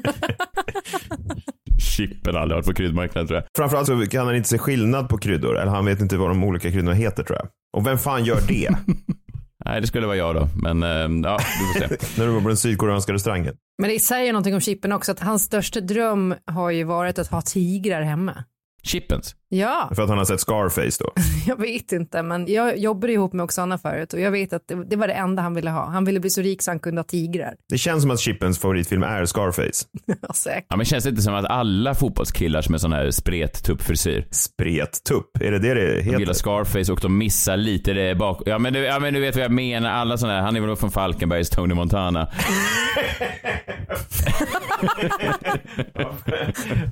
Chippen 1.81 2.35
har 2.35 2.41
aldrig 2.41 2.55
varit 2.55 2.65
på 2.65 2.73
kryddmarknaden 2.73 3.27
tror 3.27 3.37
jag. 3.37 3.47
Framförallt 3.57 3.87
så 3.87 4.05
kan 4.07 4.25
han 4.25 4.35
inte 4.35 4.49
se 4.49 4.57
skillnad 4.57 5.09
på 5.09 5.17
kryddor. 5.17 5.57
Eller 5.57 5.71
han 5.71 5.85
vet 5.85 6.01
inte 6.01 6.17
vad 6.17 6.29
de 6.29 6.43
olika 6.43 6.71
kryddorna 6.71 6.93
heter 6.93 7.23
tror 7.23 7.37
jag. 7.37 7.47
Och 7.77 7.87
vem 7.87 7.97
fan 7.97 8.25
gör 8.25 8.41
det? 8.47 8.69
Nej, 9.65 9.81
det 9.81 9.87
skulle 9.87 10.07
vara 10.07 10.17
jag 10.17 10.35
då. 10.35 10.47
Men 10.55 10.83
äh, 10.83 10.89
ja, 11.29 11.39
du 11.39 11.81
får 11.81 11.87
se. 11.87 12.05
När 12.19 12.27
du 12.27 12.33
var 12.33 12.41
på 12.41 12.47
den 12.47 12.57
sydkoreanska 12.57 13.13
restaurangen. 13.13 13.55
Men 13.81 13.89
det 13.89 13.99
säger 13.99 14.33
någonting 14.33 14.53
om 14.53 14.61
Chippen 14.61 14.91
också, 14.91 15.11
att 15.11 15.19
hans 15.19 15.43
största 15.43 15.79
dröm 15.79 16.35
har 16.47 16.71
ju 16.71 16.83
varit 16.83 17.19
att 17.19 17.27
ha 17.27 17.41
tigrar 17.41 18.01
hemma. 18.01 18.43
Chippens? 18.83 19.35
Ja. 19.49 19.89
För 19.95 20.03
att 20.03 20.09
han 20.09 20.17
har 20.17 20.25
sett 20.25 20.39
Scarface 20.39 21.03
då? 21.03 21.13
jag 21.47 21.61
vet 21.61 21.91
inte, 21.91 22.23
men 22.23 22.47
jag 22.47 22.77
jobbade 22.77 23.13
ihop 23.13 23.33
med 23.33 23.43
Oksana 23.43 23.77
förut 23.77 24.13
och 24.13 24.19
jag 24.19 24.31
vet 24.31 24.53
att 24.53 24.67
det, 24.67 24.83
det, 24.85 24.95
var 24.95 25.07
det 25.07 25.13
enda 25.13 25.41
han 25.41 25.53
ville 25.53 25.69
ha. 25.69 25.85
Han 25.89 26.05
ville 26.05 26.19
bli 26.19 26.29
så 26.29 26.41
rik 26.41 26.61
så 26.61 26.71
han 26.71 26.79
kunde 26.79 26.99
ha 26.99 27.03
tigrar. 27.03 27.53
Det 27.69 27.77
känns 27.77 28.01
som 28.01 28.11
att 28.11 28.19
Chippens 28.19 28.59
favoritfilm 28.59 29.03
är 29.03 29.25
Scarface. 29.25 29.85
ja, 30.21 30.33
säkert. 30.33 30.65
Ja, 30.69 30.77
men 30.77 30.85
känns 30.85 31.03
det 31.03 31.09
inte 31.09 31.21
som 31.21 31.33
att 31.33 31.45
alla 31.45 31.95
fotbollskillar 31.95 32.61
som 32.61 32.73
är 32.73 32.77
sån 32.77 32.93
här 32.93 33.11
sprettuppfrisyr? 33.11 34.27
Sprettupp? 34.31 35.41
Är 35.41 35.51
det 35.51 35.59
det 35.59 35.73
det 35.73 35.81
heter? 35.81 36.11
De 36.11 36.19
gillar 36.19 36.33
Scarface 36.33 36.91
och 36.91 36.99
de 37.01 37.17
missar 37.17 37.57
lite 37.57 37.93
det 37.93 38.15
bak... 38.15 38.41
Ja 38.45 38.59
men, 38.59 38.73
du, 38.73 38.79
ja, 38.79 38.99
men 38.99 39.13
du 39.13 39.19
vet 39.19 39.35
vad 39.35 39.45
jag 39.45 39.51
menar. 39.51 39.89
Alla 39.91 40.17
såna 40.17 40.33
här. 40.33 40.41
Han 40.41 40.55
är 40.55 40.61
väl 40.61 40.75
från 40.75 40.91
Falkenbergs 40.91 41.49
Tony 41.49 41.73
Montana. 41.73 42.27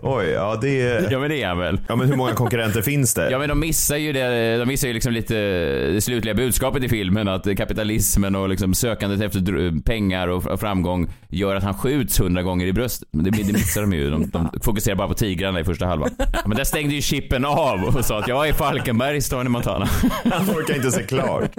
Oj, 0.02 0.26
ja 0.26 0.58
det. 0.62 1.12
Ja 1.12 1.20
men 1.20 1.30
det 1.30 1.44
är 1.44 1.48
han 1.48 1.58
väl. 1.58 1.79
Ja 1.88 1.96
men 1.96 2.08
hur 2.08 2.16
många 2.16 2.34
konkurrenter 2.34 2.82
finns 2.82 3.14
det? 3.14 3.32
Ja 3.32 3.40
men 3.40 3.50
de 3.50 3.60
missar 3.60 3.98
ju 3.98 4.14
det, 4.14 4.58
de 4.58 4.68
missar 4.68 4.88
ju 4.88 4.94
liksom 4.94 5.14
lite 5.14 5.34
det 5.94 6.02
slutliga 6.02 6.34
budskapet 6.36 6.84
i 6.84 6.90
filmen 6.90 7.28
att 7.28 7.58
kapitalismen 7.58 8.36
och 8.36 8.50
liksom 8.50 8.74
sökandet 8.74 9.22
efter 9.22 9.82
pengar 9.84 10.28
och 10.28 10.60
framgång 10.60 11.10
gör 11.30 11.56
att 11.56 11.64
han 11.64 11.74
skjuts 11.74 12.20
hundra 12.20 12.44
gånger 12.44 12.66
i 12.66 12.74
bröstet. 12.74 13.08
Det, 13.12 13.30
det 13.30 13.54
missar 13.54 13.82
de 13.82 13.94
ju. 13.94 14.10
De, 14.10 14.30
de 14.30 14.50
fokuserar 14.64 14.96
bara 14.96 15.08
på 15.08 15.14
tigrarna 15.14 15.60
i 15.60 15.64
första 15.64 15.86
halvan. 15.86 16.10
Men 16.46 16.58
där 16.58 16.64
stängde 16.64 16.96
ju 16.96 17.02
chippen 17.02 17.46
av 17.46 17.84
och 17.84 18.06
sa 18.06 18.20
att 18.20 18.28
jag 18.28 18.48
är 18.48 18.54
Falkenbergs 18.54 19.30
Tony 19.30 19.50
Montana. 19.50 19.86
Han 20.24 20.50
orkar 20.50 20.76
inte 20.76 20.92
se 20.92 21.04
klart. 21.04 21.52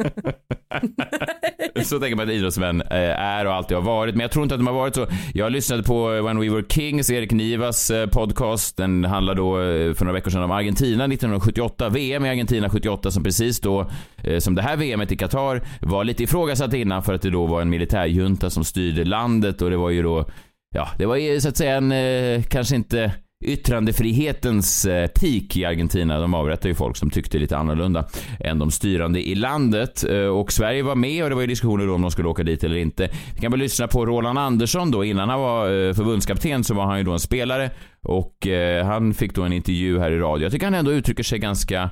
så 1.84 2.00
tänker 2.00 2.16
man 2.16 2.28
att 2.28 2.34
idrottsmän 2.34 2.82
eh, 2.82 3.20
är 3.20 3.46
och 3.46 3.54
alltid 3.54 3.76
har 3.76 3.84
varit. 3.84 4.14
Men 4.14 4.20
jag 4.20 4.30
tror 4.30 4.42
inte 4.42 4.54
att 4.54 4.58
de 4.58 4.66
har 4.66 4.74
varit 4.74 4.94
så. 4.94 5.06
Jag 5.34 5.52
lyssnade 5.52 5.82
på 5.82 6.14
eh, 6.14 6.24
When 6.24 6.40
We 6.40 6.48
Were 6.48 6.64
Kings, 6.68 7.10
Erik 7.10 7.32
Nivas 7.32 7.90
eh, 7.90 8.06
podcast. 8.06 8.76
Den 8.76 9.04
handlar 9.04 9.34
då 9.34 9.54
för 9.94 10.04
några 10.04 10.12
veckor 10.12 10.30
sedan 10.30 10.42
om 10.42 10.50
Argentina 10.50 11.04
1978. 11.04 11.88
VM 11.88 12.24
i 12.24 12.28
Argentina 12.28 12.70
78 12.70 13.10
som 13.10 13.24
precis 13.24 13.60
då, 13.60 13.90
som 14.38 14.54
det 14.54 14.62
här 14.62 14.76
VMet 14.76 15.12
i 15.12 15.16
Qatar, 15.16 15.62
var 15.80 16.04
lite 16.04 16.22
ifrågasatt 16.22 16.74
innan 16.74 17.02
för 17.02 17.14
att 17.14 17.22
det 17.22 17.30
då 17.30 17.46
var 17.46 17.62
en 17.62 17.70
militärjunta 17.70 18.50
som 18.50 18.64
styrde 18.64 19.04
landet 19.04 19.62
och 19.62 19.70
det 19.70 19.76
var 19.76 19.90
ju 19.90 20.02
då, 20.02 20.28
ja, 20.74 20.88
det 20.98 21.06
var 21.06 21.16
ju 21.16 21.40
så 21.40 21.48
att 21.48 21.56
säga 21.56 21.76
en, 21.76 22.42
kanske 22.42 22.76
inte 22.76 23.12
yttrandefrihetens 23.44 24.84
eh, 24.84 25.06
peak 25.06 25.56
i 25.56 25.64
Argentina. 25.64 26.20
De 26.20 26.34
avrättade 26.34 26.68
ju 26.68 26.74
folk 26.74 26.96
som 26.96 27.10
tyckte 27.10 27.38
lite 27.38 27.56
annorlunda 27.56 28.04
än 28.40 28.58
de 28.58 28.70
styrande 28.70 29.28
i 29.28 29.34
landet. 29.34 30.04
Eh, 30.04 30.16
och 30.16 30.52
Sverige 30.52 30.82
var 30.82 30.94
med 30.94 31.22
och 31.22 31.28
det 31.28 31.34
var 31.34 31.42
ju 31.42 31.46
diskussioner 31.46 31.86
då 31.86 31.94
om 31.94 32.02
de 32.02 32.10
skulle 32.10 32.28
åka 32.28 32.42
dit 32.42 32.64
eller 32.64 32.76
inte. 32.76 33.08
Vi 33.34 33.40
kan 33.40 33.50
väl 33.50 33.60
lyssna 33.60 33.88
på 33.88 34.06
Roland 34.06 34.38
Andersson 34.38 34.90
då. 34.90 35.04
Innan 35.04 35.28
han 35.28 35.40
var 35.40 35.64
eh, 35.66 35.94
förbundskapten 35.94 36.64
så 36.64 36.74
var 36.74 36.84
han 36.84 36.98
ju 36.98 37.04
då 37.04 37.12
en 37.12 37.20
spelare 37.20 37.70
och 38.02 38.46
han 38.84 39.14
fick 39.14 39.34
då 39.34 39.42
en 39.42 39.52
intervju 39.52 39.98
här 39.98 40.10
i 40.10 40.18
radio. 40.18 40.44
Jag 40.44 40.52
tycker 40.52 40.66
han 40.66 40.74
ändå 40.74 40.92
uttrycker 40.92 41.22
sig 41.22 41.38
ganska 41.38 41.90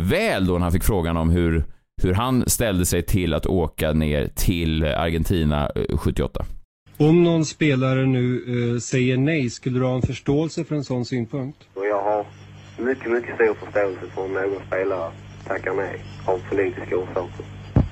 väl 0.00 0.46
då 0.46 0.52
när 0.52 0.60
han 0.60 0.72
fick 0.72 0.84
frågan 0.84 1.16
om 1.16 1.30
hur, 1.30 1.64
hur 2.02 2.14
han 2.14 2.44
ställde 2.46 2.86
sig 2.86 3.02
till 3.02 3.34
att 3.34 3.46
åka 3.46 3.92
ner 3.92 4.28
till 4.34 4.84
Argentina 4.84 5.70
78. 5.96 6.44
Om 6.98 7.24
någon 7.24 7.44
spelare 7.44 8.06
nu 8.06 8.42
eh, 8.74 8.78
säger 8.78 9.16
nej, 9.16 9.50
skulle 9.50 9.78
du 9.78 9.84
ha 9.84 9.94
en 9.94 10.02
förståelse 10.02 10.64
för 10.64 10.74
en 10.74 10.84
sån 10.84 11.04
synpunkt? 11.04 11.58
Jag 11.74 12.02
har 12.02 12.26
mycket, 12.78 13.10
mycket 13.10 13.34
stor 13.34 13.54
förståelse 13.54 14.00
för 14.14 14.22
om 14.22 14.32
någon 14.32 14.66
spelare 14.66 15.12
tackar 15.46 15.74
nej 15.74 16.04
av 16.26 16.40
politiska 16.50 16.96
orsaker. 16.96 17.44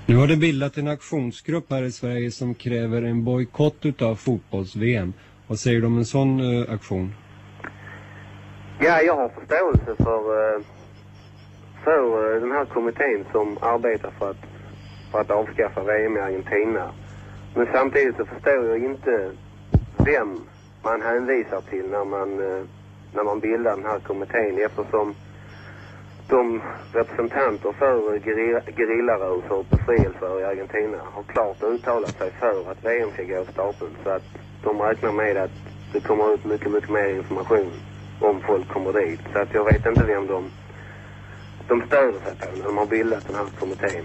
Nu 0.06 0.16
har 0.16 0.26
det 0.26 0.36
bildat 0.36 0.76
en 0.76 0.88
aktionsgrupp 0.88 1.70
här 1.70 1.82
i 1.82 1.92
Sverige 1.92 2.30
som 2.30 2.54
kräver 2.54 3.02
en 3.02 3.24
bojkott 3.24 3.86
utav 3.86 4.14
fotbolls-VM. 4.14 5.12
Vad 5.46 5.58
säger 5.58 5.80
du 5.80 5.86
om 5.86 5.98
en 5.98 6.04
sån 6.04 6.40
eh, 6.40 6.72
aktion? 6.72 7.14
Ja, 8.80 9.00
jag 9.00 9.16
har 9.16 9.28
förståelse 9.28 10.02
för, 10.04 10.54
eh, 10.56 10.62
för 11.84 12.34
eh, 12.34 12.40
den 12.40 12.50
här 12.50 12.64
kommittén 12.64 13.24
som 13.32 13.58
arbetar 13.60 14.10
för 14.18 14.30
att, 14.30 14.36
för 15.12 15.20
att 15.20 15.30
avskaffa 15.30 15.82
VM 15.82 16.16
i 16.16 16.20
Argentina. 16.20 16.92
Men 17.54 17.66
samtidigt 17.72 18.16
så 18.16 18.24
förstår 18.24 18.66
jag 18.68 18.78
inte 18.78 19.30
vem 20.04 20.40
man 20.82 21.02
hänvisar 21.02 21.60
till 21.70 21.86
när 21.90 22.04
man, 22.04 22.40
eh, 22.40 22.64
när 23.14 23.24
man 23.24 23.40
bildar 23.40 23.76
den 23.76 23.84
här 23.84 23.98
kommittén 23.98 24.58
eftersom 24.58 25.14
de 26.28 26.62
representanter 26.92 27.72
för 27.72 28.18
gerillarörelser 28.76 29.52
och 29.52 29.66
befrielser 29.70 30.40
i 30.40 30.44
Argentina 30.44 30.98
har 31.12 31.22
klart 31.22 31.62
uttalat 31.62 32.18
sig 32.18 32.30
för 32.30 32.70
att 32.70 32.84
VM 32.84 33.10
ska 33.12 33.22
gå 33.22 33.38
av 33.40 33.44
stapeln. 33.44 33.90
Så 34.04 34.10
att 34.10 34.22
de 34.62 34.80
räknar 34.80 35.12
med 35.12 35.36
att 35.36 35.50
det 35.92 36.00
kommer 36.00 36.34
ut 36.34 36.44
mycket, 36.44 36.70
mycket 36.70 36.90
mer 36.90 37.08
information 37.08 37.70
om 38.20 38.40
folk 38.40 38.68
kommer 38.68 38.92
dit. 38.92 39.20
Så 39.32 39.38
att 39.38 39.54
jag 39.54 39.64
vet 39.64 39.86
inte 39.86 40.04
vem 40.04 40.26
de, 40.26 40.50
de 41.68 41.82
stöder 41.86 42.20
sig 42.20 42.36
på 42.40 42.56
när 42.56 42.64
de 42.64 42.78
har 42.78 42.86
bildat 42.86 43.26
den 43.26 43.36
här 43.36 43.46
kommittén. 43.60 44.04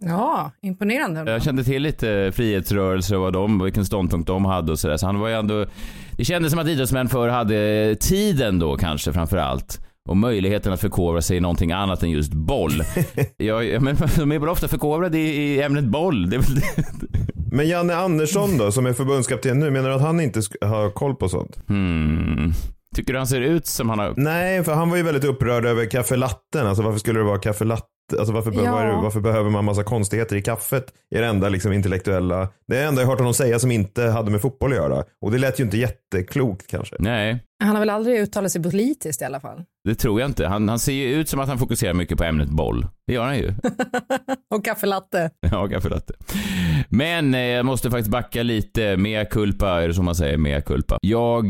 Ja, 0.00 0.52
imponerande. 0.62 1.30
Jag 1.32 1.42
kände 1.42 1.64
till 1.64 1.82
lite 1.82 2.32
frihetsrörelse 2.34 3.16
och 3.16 3.22
vad 3.22 3.32
de, 3.32 3.64
vilken 3.64 3.84
ståndpunkt 3.84 4.26
de 4.26 4.44
hade 4.44 4.72
och 4.72 4.78
sådär. 4.78 4.96
Så 4.96 5.06
han 5.06 5.18
var 5.20 5.28
ju 5.28 5.34
ändå... 5.34 5.66
Det 6.16 6.24
kändes 6.24 6.50
som 6.50 6.60
att 6.60 6.68
idrottsmän 6.68 7.08
förr 7.08 7.28
hade 7.28 7.96
tiden 8.00 8.58
då 8.58 8.76
kanske 8.76 9.12
framför 9.12 9.36
allt. 9.36 9.80
Och 10.08 10.16
möjligheten 10.16 10.72
att 10.72 10.80
förkovra 10.80 11.22
sig 11.22 11.36
i 11.36 11.40
någonting 11.40 11.72
annat 11.72 12.02
än 12.02 12.10
just 12.10 12.32
boll. 12.32 12.72
ja, 13.36 13.62
ja, 13.62 13.80
men 13.80 13.96
de 14.16 14.32
är 14.32 14.38
väl 14.38 14.48
ofta 14.48 14.68
förkovrade 14.68 15.18
i, 15.18 15.54
i 15.54 15.62
ämnet 15.62 15.84
boll. 15.84 16.30
Det 16.30 16.36
är 16.36 16.40
väl 16.40 16.54
det. 16.54 16.84
Men 17.52 17.68
Janne 17.68 17.96
Andersson 17.96 18.58
då, 18.58 18.72
som 18.72 18.86
är 18.86 18.92
förbundskapten 18.92 19.58
nu, 19.58 19.70
menar 19.70 19.88
du 19.88 19.94
att 19.94 20.02
han 20.02 20.20
inte 20.20 20.40
har 20.60 20.90
koll 20.90 21.14
på 21.14 21.28
sånt? 21.28 21.58
Hmm. 21.68 22.52
Tycker 22.94 23.12
du 23.12 23.18
han 23.18 23.26
ser 23.26 23.40
ut 23.40 23.66
som 23.66 23.88
han 23.88 23.98
har... 23.98 24.14
Nej, 24.16 24.64
för 24.64 24.74
han 24.74 24.90
var 24.90 24.96
ju 24.96 25.02
väldigt 25.02 25.24
upprörd 25.24 25.66
över 25.66 25.90
kaffelatten. 25.90 26.66
Alltså 26.66 26.82
varför 26.82 26.98
skulle 26.98 27.18
det 27.18 27.24
vara 27.24 27.38
kaffelatte? 27.38 27.86
Alltså 28.18 28.32
varför, 28.32 28.50
be- 28.50 28.62
Ja. 28.62 28.82
det- 28.82 29.02
varför 29.02 29.20
behöver 29.20 29.50
man 29.50 29.64
massa 29.64 29.82
konstigheter 29.84 30.36
i 30.36 30.42
kaffet? 30.42 30.84
Är 31.14 31.20
det 31.20 31.26
enda 31.26 31.48
liksom 31.48 31.72
intellektuella. 31.72 32.48
Det 32.68 32.76
är 32.76 32.80
det 32.80 32.86
enda 32.88 33.02
jag 33.02 33.08
hört 33.08 33.18
honom 33.18 33.34
säga 33.34 33.58
som 33.58 33.70
inte 33.70 34.02
hade 34.04 34.30
med 34.30 34.40
fotboll 34.40 34.70
att 34.72 34.76
göra. 34.78 35.04
Och 35.20 35.30
det 35.30 35.38
lät 35.38 35.60
ju 35.60 35.64
inte 35.64 35.76
jätteklokt 35.78 36.66
kanske. 36.66 36.96
Nej, 36.98 37.44
Han 37.60 37.70
har 37.70 37.78
väl 37.78 37.90
aldrig 37.90 38.20
uttalat 38.20 38.52
sig 38.52 38.62
politiskt 38.62 39.22
i 39.22 39.24
alla 39.24 39.40
fall. 39.40 39.62
det 39.84 39.94
tror 39.94 40.20
jag 40.20 40.28
inte. 40.30 40.46
Han, 40.46 40.68
han 40.68 40.78
ser 40.78 40.92
ju 40.92 41.14
ut 41.14 41.28
som 41.28 41.40
att 41.40 41.48
han 41.48 41.58
fokuserar 41.58 41.94
mycket 41.94 42.18
på 42.18 42.24
ämnet 42.24 42.48
boll. 42.48 42.86
Det 43.06 43.12
gör 43.12 43.24
han 43.24 43.36
ju. 43.38 43.52
Och 44.54 44.64
kaffelatte. 44.64 45.30
Ja, 45.50 45.68
kaffelatte. 45.68 46.12
Men 46.88 47.34
eh, 47.34 47.40
jag 47.40 47.66
måste 47.66 47.90
faktiskt 47.90 48.10
backa 48.10 48.42
lite. 48.42 48.96
Mea 48.96 49.24
culpa, 49.24 49.82
är 49.82 49.88
det 49.88 49.94
som 49.94 50.04
man 50.04 50.14
säger? 50.14 50.36
Mea 50.36 50.60
culpa. 50.60 50.98
Jag 51.02 51.44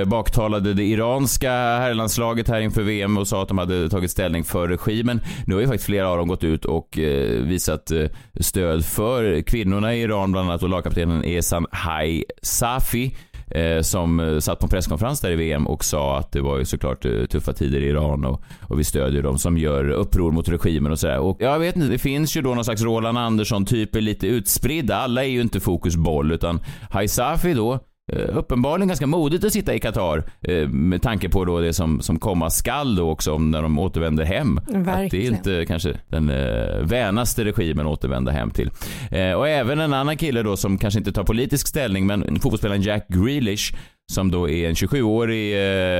eh, 0.00 0.04
baktalade 0.04 0.74
det 0.74 0.84
iranska 0.84 1.50
herrlandslaget 1.50 2.48
här 2.48 2.60
inför 2.60 2.82
VM 2.82 3.18
och 3.18 3.28
sa 3.28 3.42
att 3.42 3.48
de 3.48 3.58
hade 3.58 3.90
tagit 3.90 4.10
ställning 4.10 4.44
för 4.44 4.68
regimen. 4.68 5.20
Nu 5.46 5.54
har 5.54 5.60
ju 5.60 5.66
faktiskt 5.66 5.86
flera 5.86 6.08
av 6.08 6.18
dem 6.18 6.28
gått 6.28 6.44
ut 6.44 6.64
och 6.64 6.98
eh, 6.98 7.42
visat 7.42 7.90
eh, 7.90 8.06
stöd 8.40 8.84
för 8.84 9.40
kvinnorna 9.42 9.94
i 9.94 10.02
Iran, 10.02 10.32
bland 10.32 10.50
annat 10.50 10.62
och 10.62 10.68
lagkaptenen 10.68 11.24
Esan 11.24 11.66
Hai 11.70 12.24
Safi 12.42 13.16
Eh, 13.50 13.82
som 13.82 14.20
eh, 14.20 14.38
satt 14.38 14.58
på 14.58 14.66
en 14.66 14.70
presskonferens 14.70 15.20
där 15.20 15.30
i 15.30 15.36
VM 15.36 15.66
och 15.66 15.84
sa 15.84 16.18
att 16.18 16.32
det 16.32 16.40
var 16.40 16.58
ju 16.58 16.64
såklart 16.64 17.04
eh, 17.04 17.24
tuffa 17.24 17.52
tider 17.52 17.80
i 17.80 17.88
Iran 17.88 18.24
och, 18.24 18.42
och 18.62 18.78
vi 18.78 18.84
stödjer 18.84 19.22
dem 19.22 19.38
som 19.38 19.58
gör 19.58 19.90
uppror 19.90 20.32
mot 20.32 20.48
regimen 20.48 20.92
och 20.92 20.98
sådär. 20.98 21.18
Och 21.18 21.36
jag 21.40 21.58
vet 21.58 21.76
inte, 21.76 21.88
det 21.88 21.98
finns 21.98 22.36
ju 22.36 22.42
då 22.42 22.54
någon 22.54 22.64
slags 22.64 22.82
Roland 22.82 23.18
Andersson-typer 23.18 24.00
lite 24.00 24.26
utspridda. 24.26 24.96
Alla 24.96 25.24
är 25.24 25.28
ju 25.28 25.40
inte 25.40 25.60
fokusboll 25.60 26.32
utan 26.32 26.60
Haisafi 26.90 27.54
då 27.54 27.80
Uppenbarligen 28.08 28.88
ganska 28.88 29.06
modigt 29.06 29.44
att 29.44 29.52
sitta 29.52 29.74
i 29.74 29.80
Qatar 29.80 30.24
eh, 30.40 30.68
med 30.68 31.02
tanke 31.02 31.28
på 31.28 31.44
då 31.44 31.60
det 31.60 31.72
som, 31.72 32.00
som 32.00 32.18
komma 32.18 32.50
skall 32.50 32.96
då 32.96 33.10
också 33.10 33.38
när 33.38 33.62
de 33.62 33.78
återvänder 33.78 34.24
hem. 34.24 34.58
Att 34.58 34.66
det 34.66 34.74
är 34.74 34.78
Verkligen. 34.78 35.34
inte 35.34 35.64
kanske 35.66 35.94
den 36.08 36.30
eh, 36.30 36.82
vänaste 36.82 37.44
regimen 37.44 37.86
att 37.86 37.92
återvända 37.92 38.32
hem 38.32 38.50
till. 38.50 38.70
Eh, 39.10 39.32
och 39.32 39.48
även 39.48 39.80
en 39.80 39.94
annan 39.94 40.16
kille 40.16 40.42
då 40.42 40.56
som 40.56 40.78
kanske 40.78 40.98
inte 40.98 41.12
tar 41.12 41.24
politisk 41.24 41.68
ställning 41.68 42.06
men 42.06 42.40
fotbollsspelaren 42.40 42.82
Jack 42.82 43.08
Grealish 43.08 43.74
som 44.12 44.30
då 44.30 44.48
är 44.48 44.68
en 44.68 44.74
27-årig 44.74 45.54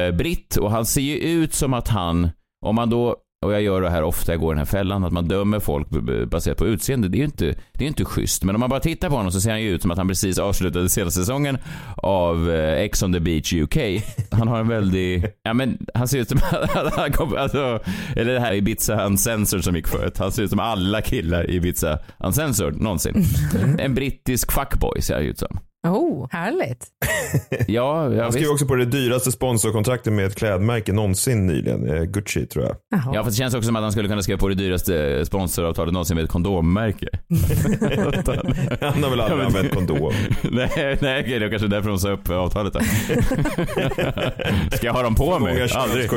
eh, 0.07 0.15
britt 0.15 0.57
och 0.57 0.71
han 0.71 0.87
ser 0.87 1.01
ju 1.01 1.17
ut 1.17 1.55
som 1.55 1.75
att 1.75 1.89
han, 1.89 2.31
om 2.67 2.75
man 2.75 2.91
då 2.91 3.17
och 3.47 3.53
jag 3.53 3.63
gör 3.63 3.81
det 3.81 3.91
här 3.91 4.03
ofta, 4.03 4.33
jag 4.33 4.41
går 4.41 4.53
i 4.53 4.55
den 4.55 4.59
här 4.59 4.65
fällan, 4.65 5.05
att 5.05 5.13
man 5.13 5.29
dömer 5.29 5.61
folk 5.61 5.89
baserat 6.31 6.59
på 6.59 6.67
utseende. 6.67 7.09
Det 7.09 7.17
är 7.17 7.19
ju 7.19 7.25
inte, 7.25 7.55
det 7.73 7.85
är 7.85 7.89
inte 7.89 8.05
schysst. 8.05 8.45
Men 8.45 8.55
om 8.55 8.61
man 8.61 8.71
bara 8.71 8.81
tittar 8.81 9.09
på 9.09 9.17
honom 9.17 9.33
så 9.33 9.41
ser 9.41 9.51
han 9.51 9.63
ju 9.63 9.71
ut 9.71 9.83
som 9.83 9.91
att 9.91 9.99
han 9.99 10.09
precis 10.09 10.39
avslutade 10.39 10.89
senaste 10.89 11.21
säsongen 11.21 11.59
av 11.97 12.51
eh, 12.51 12.83
Ex 12.83 13.03
on 13.03 13.13
the 13.13 13.21
Beach 13.21 13.53
UK. 13.53 13.77
Han 14.31 14.49
har 14.49 14.61
en 14.61 14.69
väldig, 14.69 15.27
ja 15.43 15.55
men 15.55 15.87
han 15.95 16.09
ser 16.09 16.19
ut 16.19 16.29
som 16.29 16.39
han 16.97 17.13
kom, 17.13 17.37
alltså, 17.37 17.81
eller 18.17 18.33
det 18.33 18.41
här 18.41 18.55
Ibiza 18.55 19.07
Uncensored 19.07 19.65
som 19.65 19.77
gick 19.77 19.89
förut. 19.89 20.19
Han 20.19 20.33
ser 20.33 20.43
ut 20.43 20.51
som 20.51 20.61
alla 20.61 21.03
killar 21.03 21.51
i 21.51 21.55
Ibiza 21.57 21.99
Uncensored 22.19 22.81
någonsin. 22.81 23.25
En 23.79 23.95
brittisk 23.95 24.53
fuckboy 24.53 25.03
ser 25.03 25.15
han 25.15 25.23
ut 25.23 25.39
som. 25.39 25.59
Oh, 25.87 26.29
härligt. 26.31 26.87
Ja, 27.67 28.15
ja 28.15 28.23
Han 28.23 28.33
skrev 28.33 28.43
visst. 28.43 28.53
också 28.53 28.67
på 28.67 28.75
det 28.75 28.85
dyraste 28.85 29.33
sponsorkontraktet 29.33 30.13
med 30.13 30.27
ett 30.27 30.37
klädmärke 30.37 30.93
någonsin 30.93 31.47
nyligen. 31.47 31.89
Eh, 31.89 32.03
Gucci 32.03 32.47
tror 32.47 32.65
jag. 32.65 32.77
Jaha. 32.91 33.11
Ja, 33.15 33.25
fast 33.25 33.37
det 33.37 33.43
känns 33.43 33.55
också 33.55 33.67
som 33.67 33.77
att 33.77 33.83
han 33.83 33.93
skulle 33.93 34.09
kunna 34.09 34.23
skriva 34.23 34.39
på 34.39 34.49
det 34.49 34.55
dyraste 34.55 35.25
sponsoravtalet 35.27 35.93
någonsin 35.93 36.15
med 36.17 36.25
ett 36.25 36.31
kondommärke. 36.31 37.09
Han 38.81 39.03
har 39.03 39.11
väl 39.11 39.21
aldrig 39.21 39.47
använt 39.47 39.75
kondom. 39.75 40.13
nej, 40.43 40.99
nej, 41.01 41.23
det 41.23 41.35
är 41.35 41.51
kanske 41.51 41.69
därför 41.69 41.89
de 41.89 41.99
sa 41.99 42.11
upp 42.11 42.31
avtalet 42.31 42.73
då. 42.73 42.81
Ska 44.77 44.87
jag 44.87 44.95
ha 44.95 45.03
dem 45.03 45.15
på 45.15 45.39
mig? 45.39 45.55
Många 45.55 45.69
Aldrig. 45.75 46.11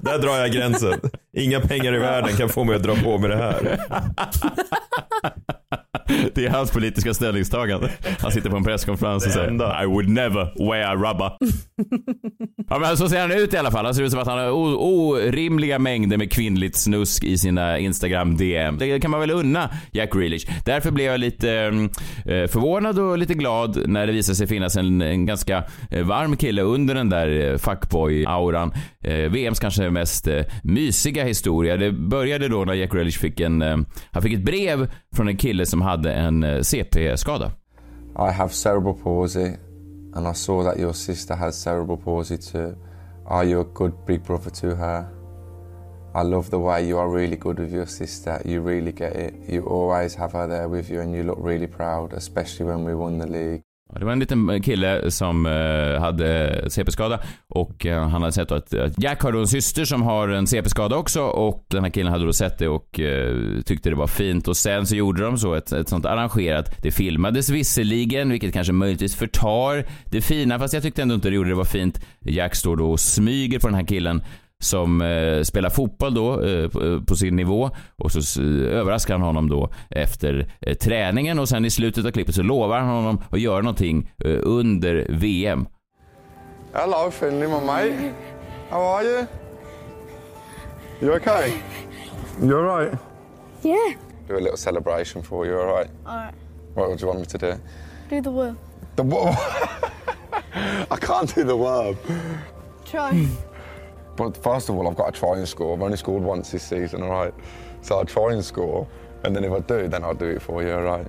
Där 0.00 0.18
drar 0.18 0.36
jag 0.36 0.52
gränsen. 0.52 1.00
Inga 1.36 1.60
pengar 1.60 1.94
i 1.94 1.98
världen 1.98 2.36
kan 2.36 2.48
få 2.48 2.64
mig 2.64 2.76
att 2.76 2.82
dra 2.82 2.94
på 2.94 3.18
mig 3.18 3.30
det 3.30 3.36
här. 3.36 3.78
Det 6.34 6.46
är 6.46 6.50
hans 6.50 6.70
politiska 6.70 7.14
ställningstagande. 7.14 7.90
Han 8.18 8.32
sitter 8.32 8.50
på 8.50 8.56
en 8.56 8.64
presskonferens 8.64 9.26
och 9.26 9.32
säger 9.32 9.82
I 9.82 9.86
would 9.86 10.08
never 10.08 10.70
wear 10.70 10.96
rubber. 10.96 11.32
ja, 12.68 12.78
men 12.78 12.96
så 12.96 13.08
ser 13.08 13.20
han 13.20 13.32
ut 13.32 13.54
i 13.54 13.56
alla 13.56 13.70
fall. 13.70 13.84
Han 13.84 13.94
ser 13.94 14.02
ut 14.02 14.10
som 14.10 14.20
att 14.20 14.26
han 14.26 14.38
har 14.38 14.50
orimliga 14.50 15.78
mängder 15.78 16.16
med 16.16 16.32
kvinnligt 16.32 16.76
snusk 16.76 17.24
i 17.24 17.38
sina 17.38 17.78
Instagram 17.78 18.36
DM. 18.36 18.78
Det 18.78 19.00
kan 19.00 19.10
man 19.10 19.20
väl 19.20 19.30
unna 19.30 19.70
Jack 19.92 20.12
Grealish. 20.12 20.46
Därför 20.64 20.90
blev 20.90 21.06
jag 21.06 21.20
lite 21.20 21.50
eh, 22.24 22.46
förvånad 22.46 22.98
och 22.98 23.18
lite 23.18 23.34
glad 23.34 23.88
när 23.88 24.06
det 24.06 24.12
visade 24.12 24.36
sig 24.36 24.46
finnas 24.46 24.76
en, 24.76 25.02
en 25.02 25.26
ganska 25.26 25.64
eh, 25.90 26.06
varm 26.06 26.36
kille 26.36 26.62
under 26.62 26.94
den 26.94 27.10
där 27.10 27.28
eh, 27.28 27.58
fuckboy-auran. 27.58 28.72
Eh, 29.04 29.30
VMs 29.30 29.60
kanske 29.60 29.90
mest 29.90 30.26
eh, 30.26 30.42
mysiga 30.62 31.24
historia. 31.24 31.76
Det 31.76 31.92
började 31.92 32.48
då 32.48 32.64
när 32.64 32.74
Jack 32.74 32.92
Grealish 32.92 33.18
fick 33.18 33.40
en, 33.40 33.62
eh, 33.62 33.76
han 34.10 34.22
fick 34.22 34.32
ett 34.32 34.44
brev 34.44 34.90
från 35.16 35.28
en 35.28 35.36
kille 35.36 35.66
som 35.66 35.82
hade 35.82 35.95
hade 35.96 36.12
en 36.12 36.42
eh, 36.42 36.62
CP-skada. 36.62 37.50
I 38.18 38.30
have 38.32 38.54
cerebral 38.54 38.94
palsy, 38.94 39.56
and 40.14 40.26
I 40.26 40.32
saw 40.34 40.62
that 40.64 40.78
your 40.78 40.94
sister 40.94 41.34
has 41.34 41.56
cerebral 41.58 41.98
palsy 41.98 42.38
too. 42.38 42.76
Are 43.26 43.44
you 43.44 43.60
a 43.60 43.64
good 43.64 43.92
big 44.06 44.22
brother 44.22 44.50
to 44.50 44.74
her? 44.76 45.08
I 46.14 46.22
love 46.22 46.48
the 46.50 46.58
way 46.58 46.86
you 46.86 46.98
are 46.98 47.10
really 47.10 47.36
good 47.36 47.58
with 47.58 47.72
your 47.72 47.86
sister. 47.86 48.40
You 48.44 48.62
really 48.62 48.92
get 48.92 49.16
it. 49.16 49.34
You 49.48 49.66
always 49.66 50.14
have 50.14 50.32
her 50.32 50.46
there 50.46 50.68
with 50.68 50.90
you, 50.90 51.00
and 51.00 51.14
you 51.14 51.24
look 51.24 51.38
really 51.40 51.66
proud, 51.66 52.12
especially 52.12 52.66
when 52.66 52.84
we 52.84 52.94
won 52.94 53.18
the 53.18 53.26
league. 53.26 53.65
Det 53.94 54.04
var 54.04 54.12
en 54.12 54.18
liten 54.18 54.50
eh, 54.50 54.60
kille 54.60 55.10
som 55.10 55.46
eh, 55.46 56.00
hade 56.00 56.64
CP-skada 56.70 57.20
och 57.48 57.86
eh, 57.86 58.08
han 58.08 58.22
hade 58.22 58.32
sett 58.32 58.52
att, 58.52 58.74
att 58.74 59.02
Jack 59.02 59.22
har 59.22 59.32
då 59.32 59.38
en 59.38 59.46
syster 59.46 59.84
som 59.84 60.02
har 60.02 60.28
en 60.28 60.46
CP-skada 60.46 60.96
också 60.96 61.22
och 61.22 61.64
den 61.68 61.84
här 61.84 61.90
killen 61.90 62.12
hade 62.12 62.24
då 62.24 62.32
sett 62.32 62.58
det 62.58 62.68
och 62.68 63.00
tyckte 63.64 63.90
det 63.90 63.96
var 63.96 64.06
fint 64.06 64.48
och 64.48 64.56
sen 64.56 64.86
så 64.86 64.96
gjorde 64.96 65.22
de 65.22 65.38
så 65.38 65.54
ett, 65.54 65.72
ett 65.72 65.88
sånt 65.88 66.06
arrangerat. 66.06 66.82
Det 66.82 66.90
filmades 66.90 67.50
visserligen, 67.50 68.30
vilket 68.30 68.52
kanske 68.52 68.72
möjligtvis 68.72 69.16
förtar 69.16 69.86
det 70.04 70.20
fina, 70.20 70.58
fast 70.58 70.74
jag 70.74 70.82
tyckte 70.82 71.02
ändå 71.02 71.14
inte 71.14 71.28
det 71.28 71.34
gjorde 71.34 71.48
det 71.48 71.54
var 71.54 71.64
fint. 71.64 72.00
Jack 72.20 72.54
står 72.54 72.76
då 72.76 72.90
och 72.90 73.00
smyger 73.00 73.58
på 73.58 73.66
den 73.66 73.74
här 73.74 73.86
killen 73.86 74.22
som 74.64 75.00
eh, 75.00 75.42
spelar 75.42 75.70
fotboll 75.70 76.14
då 76.14 76.42
eh, 76.44 76.68
på, 76.68 77.00
på 77.06 77.16
sin 77.16 77.36
nivå 77.36 77.70
och 77.96 78.12
så 78.12 78.18
s- 78.18 78.38
överraskar 78.70 79.14
han 79.14 79.22
honom 79.22 79.48
då 79.48 79.70
efter 79.90 80.52
eh, 80.60 80.74
träningen 80.74 81.38
och 81.38 81.48
sen 81.48 81.64
i 81.64 81.70
slutet 81.70 82.06
av 82.06 82.10
klippet 82.10 82.34
så 82.34 82.42
lovar 82.42 82.78
han 82.78 82.88
honom 82.88 83.22
att 83.30 83.40
göra 83.40 83.60
någonting 83.62 84.10
eh, 84.24 84.38
under 84.42 85.06
VM. 85.08 85.66
Hello, 86.72 87.10
Finley, 87.10 87.48
my 87.48 87.66
mate. 87.66 88.12
How 88.70 88.80
are 88.96 89.04
you? 89.04 89.26
You 91.00 91.16
okay? 91.16 91.52
You 92.42 92.58
alright? 92.70 92.92
Yeah. 93.62 93.94
Do 94.28 94.34
a 94.36 94.40
little 94.40 94.56
celebration 94.56 95.22
for 95.22 95.46
you, 95.46 95.60
alright? 95.60 95.90
Alright. 96.06 96.34
What 96.74 96.88
would 96.88 97.00
you 97.00 97.08
want 97.08 97.20
me 97.20 97.26
to 97.26 97.38
do? 97.38 97.52
Do 98.10 98.20
the 98.22 98.30
worm. 98.30 98.58
The 98.96 99.02
what? 99.02 99.38
I 100.90 100.96
can't 100.96 101.34
do 101.34 101.44
the 101.44 101.56
verb. 101.56 101.96
Try. 102.84 103.28
But 104.16 104.36
first 104.42 104.68
of 104.68 104.76
all, 104.76 104.88
I've 104.88 104.96
got 104.96 105.12
to 105.12 105.20
try 105.20 105.36
and 105.36 105.46
score. 105.46 105.74
I've 105.76 105.82
only 105.82 105.96
scored 105.96 106.22
once 106.22 106.50
this 106.50 106.62
season, 106.62 107.02
all 107.02 107.10
right? 107.10 107.34
So 107.82 107.98
I'll 107.98 108.04
try 108.06 108.32
and 108.32 108.44
score, 108.44 108.88
and 109.24 109.36
then 109.36 109.44
if 109.44 109.52
I 109.52 109.60
do, 109.60 109.88
then 109.88 110.02
I'll 110.02 110.14
do 110.14 110.26
it 110.26 110.42
for 110.42 110.62
you, 110.62 110.72
all 110.72 110.82
right? 110.82 111.06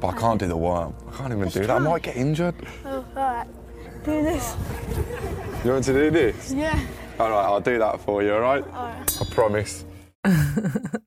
But 0.00 0.08
I 0.08 0.18
can't 0.18 0.40
do 0.40 0.48
the 0.48 0.56
worm. 0.56 0.94
I 1.08 1.16
can't 1.16 1.32
even 1.32 1.48
do 1.48 1.60
that. 1.60 1.70
I 1.70 1.78
might 1.78 2.02
get 2.02 2.16
injured. 2.16 2.54
oh, 2.84 3.04
alright. 3.16 3.46
Do 4.04 4.22
this. 4.22 4.56
You 5.64 5.70
want 5.70 5.84
to 5.84 5.92
do 5.92 6.10
this? 6.10 6.52
Yeah. 6.52 6.78
All 7.20 7.30
right, 7.30 7.44
I'll 7.44 7.60
do 7.60 7.78
that 7.78 8.00
for 8.00 8.22
you, 8.22 8.34
all 8.34 8.40
right? 8.40 8.64
All 8.72 8.86
right. 8.86 9.18
I 9.20 9.24
promise. 9.32 9.84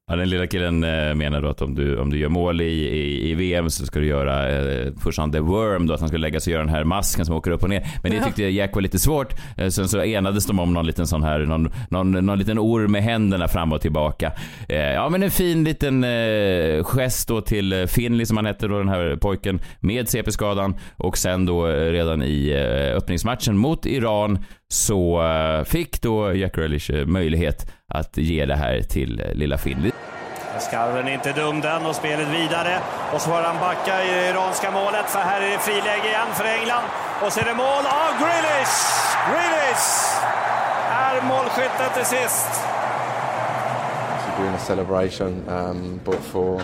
Ja, 0.07 0.15
den 0.15 0.29
lilla 0.29 0.47
killen 0.47 0.83
eh, 0.83 1.15
menar 1.15 1.41
då 1.41 1.47
att 1.47 1.61
om 1.61 1.75
du, 1.75 1.97
om 1.97 2.09
du 2.09 2.17
gör 2.17 2.29
mål 2.29 2.61
i, 2.61 2.65
i, 2.65 3.29
i 3.29 3.35
VM 3.35 3.69
så 3.69 3.85
ska 3.85 3.99
du 3.99 4.07
göra 4.07 4.49
eh, 4.49 4.91
först 4.99 5.19
han 5.19 5.31
The 5.31 5.39
Worm 5.39 5.87
då, 5.87 5.93
att 5.93 5.99
han 5.99 6.09
ska 6.09 6.17
lägga 6.17 6.39
sig 6.39 6.51
och 6.51 6.53
göra 6.53 6.65
den 6.65 6.75
här 6.75 6.83
masken 6.83 7.25
som 7.25 7.35
åker 7.35 7.51
upp 7.51 7.63
och 7.63 7.69
ner. 7.69 7.87
Men 8.03 8.11
det 8.11 8.23
tyckte 8.23 8.43
Jack 8.43 8.75
var 8.75 8.81
lite 8.81 8.99
svårt. 8.99 9.33
Eh, 9.57 9.69
sen 9.69 9.87
så 9.87 10.01
enades 10.01 10.45
de 10.45 10.59
om 10.59 10.73
någon 10.73 10.85
liten 10.85 11.07
sån 11.07 11.23
här, 11.23 11.39
någon, 11.39 11.71
någon, 11.89 12.11
någon 12.11 12.39
liten 12.39 12.59
orm 12.59 12.91
med 12.91 13.03
händerna 13.03 13.47
fram 13.47 13.73
och 13.73 13.81
tillbaka. 13.81 14.31
Eh, 14.69 14.77
ja 14.77 15.09
men 15.09 15.23
en 15.23 15.31
fin 15.31 15.63
liten 15.63 16.03
eh, 16.03 16.83
gest 16.83 17.27
då 17.27 17.41
till 17.41 17.73
eh, 17.73 17.85
Finley 17.85 18.25
som 18.25 18.37
han 18.37 18.45
hette 18.45 18.67
då, 18.67 18.77
den 18.77 18.89
här 18.89 19.15
pojken 19.21 19.59
med 19.79 20.09
CP-skadan. 20.09 20.75
Och 20.97 21.17
sen 21.17 21.45
då 21.45 21.67
eh, 21.67 21.91
redan 21.91 22.23
i 22.23 22.53
öppningsmatchen 22.95 23.57
mot 23.57 23.85
Iran 23.85 24.39
så 24.67 25.23
eh, 25.23 25.63
fick 25.63 26.01
då 26.01 26.33
Jack 26.33 26.55
Grealish 26.55 26.91
eh, 26.91 27.05
möjlighet 27.05 27.71
att 27.93 28.17
ge 28.17 28.45
det 28.45 28.55
här 28.55 28.81
till 28.81 29.19
eh, 29.19 29.33
lilla 29.33 29.57
Finley. 29.57 29.91
Skarven 30.59 31.07
är 31.07 31.13
inte 31.13 31.33
dum 31.33 31.61
den 31.61 31.85
och 31.85 31.95
spelet 31.95 32.27
vidare. 32.27 32.79
Och 33.13 33.21
så 33.21 33.29
får 33.29 33.41
han 33.41 33.59
backa 33.59 34.03
i 34.03 34.07
det 34.07 34.29
iranska 34.29 34.71
målet 34.71 35.05
för 35.05 35.19
här 35.19 35.41
är 35.41 35.51
det 35.51 35.59
friläge 35.59 36.07
igen 36.07 36.31
för 36.33 36.45
England. 36.45 36.85
Och 37.23 37.33
så 37.33 37.39
är 37.39 37.45
det 37.45 37.55
mål 37.55 37.85
av 38.03 38.11
Grealish! 38.21 38.77
Grealish 39.29 39.89
är 40.91 41.21
målskytten 41.27 41.89
till 41.95 42.05
sist. 42.05 42.65
doing 44.37 44.53
a 44.53 44.59
celebration, 44.59 45.47
um, 45.47 46.01
but 46.03 46.15
for 46.15 46.61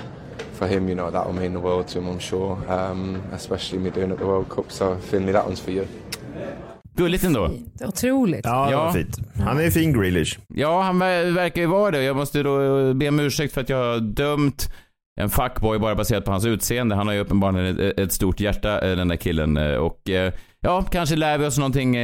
for 0.54 0.68
him, 0.68 0.90
you 0.90 0.96
know, 0.96 1.10
that 1.10 1.26
will 1.26 1.34
mean 1.34 1.54
the 1.54 1.60
world 1.60 1.88
to 1.88 2.00
him, 2.00 2.08
I'm 2.08 2.20
sure. 2.20 2.58
Um, 2.68 3.24
especially 3.32 3.80
me 3.80 3.90
doing 3.90 4.12
it 4.12 4.14
at 4.14 4.20
the 4.20 4.28
World 4.28 4.50
Cup. 4.50 4.72
So 4.72 4.98
Finley, 4.98 5.32
that 5.32 5.46
one's 5.46 5.60
for 5.60 5.72
you. 5.72 5.88
Gulligt 6.96 7.24
ändå. 7.24 7.52
Otroligt. 7.86 8.46
Ja, 8.46 8.72
Ja. 8.72 8.94
fint. 8.94 9.18
Han 9.46 9.60
är 9.60 9.70
fin 9.70 9.94
Grealish. 9.94 10.40
Ja, 10.48 10.82
han 10.82 11.02
ver- 11.02 11.32
verkar 11.32 11.62
ju 11.62 11.68
vara 11.68 11.92
det. 11.92 12.04
Jag 12.04 12.16
måste 12.16 12.44
då 12.44 12.94
be 12.94 13.08
om 13.10 13.20
ursäkt 13.20 13.54
för 13.54 13.62
att 13.62 13.70
jag 13.70 13.78
har 13.78 14.00
dömt 14.00 14.74
en 15.22 15.30
fuckboy 15.30 15.80
bara 15.80 15.96
baserat 15.96 16.26
på 16.26 16.32
hans 16.32 16.46
utseende. 16.46 16.96
Han 16.96 17.08
har 17.08 17.14
ju 17.14 17.20
uppenbarligen 17.20 17.80
ett, 17.80 18.00
ett 18.00 18.12
stort 18.12 18.40
hjärta, 18.40 18.90
eh, 18.90 18.96
den 18.98 19.08
där 19.08 19.16
killen. 19.16 19.58
eh, 19.58 19.76
Och 19.76 20.10
eh, 20.10 20.34
ja, 20.62 20.82
kanske 20.92 21.16
lär 21.16 21.38
vi 21.38 21.46
oss 21.46 21.58
någonting, 21.58 21.96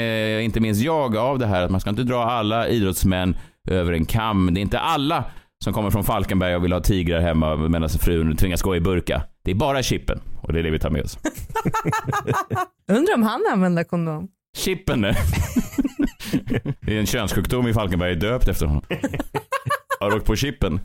inte 0.44 0.60
minst 0.60 0.82
jag, 0.82 1.18
av 1.18 1.40
det 1.40 1.46
här. 1.48 1.62
Att 1.62 1.72
man 1.72 1.82
ska 1.82 1.90
inte 1.90 2.04
dra 2.04 2.24
alla 2.24 2.68
idrottsmän 2.68 3.38
över 3.70 3.94
en 3.94 4.06
kam. 4.06 4.54
Det 4.54 4.60
är 4.60 4.62
inte 4.62 4.80
alla 4.80 5.24
som 5.64 5.74
kommer 5.74 5.90
från 5.90 6.04
Falkenberg 6.04 6.56
och 6.56 6.64
vill 6.64 6.74
ha 6.74 6.80
tigrar 6.80 7.20
hemma 7.20 7.56
medan 7.56 7.90
frun 7.90 8.36
tvingas 8.36 8.62
gå 8.62 8.76
i 8.76 8.80
burka. 8.82 9.22
Det 9.44 9.52
är 9.52 9.56
bara 9.56 9.84
chippen. 9.84 10.20
Och 10.42 10.54
det 10.54 10.60
är 10.60 10.64
det 10.64 10.72
vi 10.72 10.80
tar 10.80 10.90
med 10.90 11.04
oss. 11.04 11.18
Undrar 12.92 13.14
om 13.16 13.24
han 13.24 13.42
använder 13.54 13.84
kondom. 13.84 14.28
Chippen 14.58 15.02
det. 15.02 15.18
det 16.82 16.96
är 16.96 17.00
en 17.00 17.06
könssjukdom 17.06 17.68
i 17.68 17.74
Falkenberg 17.74 18.16
döpt 18.16 18.48
efter 18.48 18.66
honom. 18.66 18.84
Har 20.00 20.12
du 20.12 20.18
åkt 20.18 20.26
på 20.26 20.36
chippen? 20.36 20.80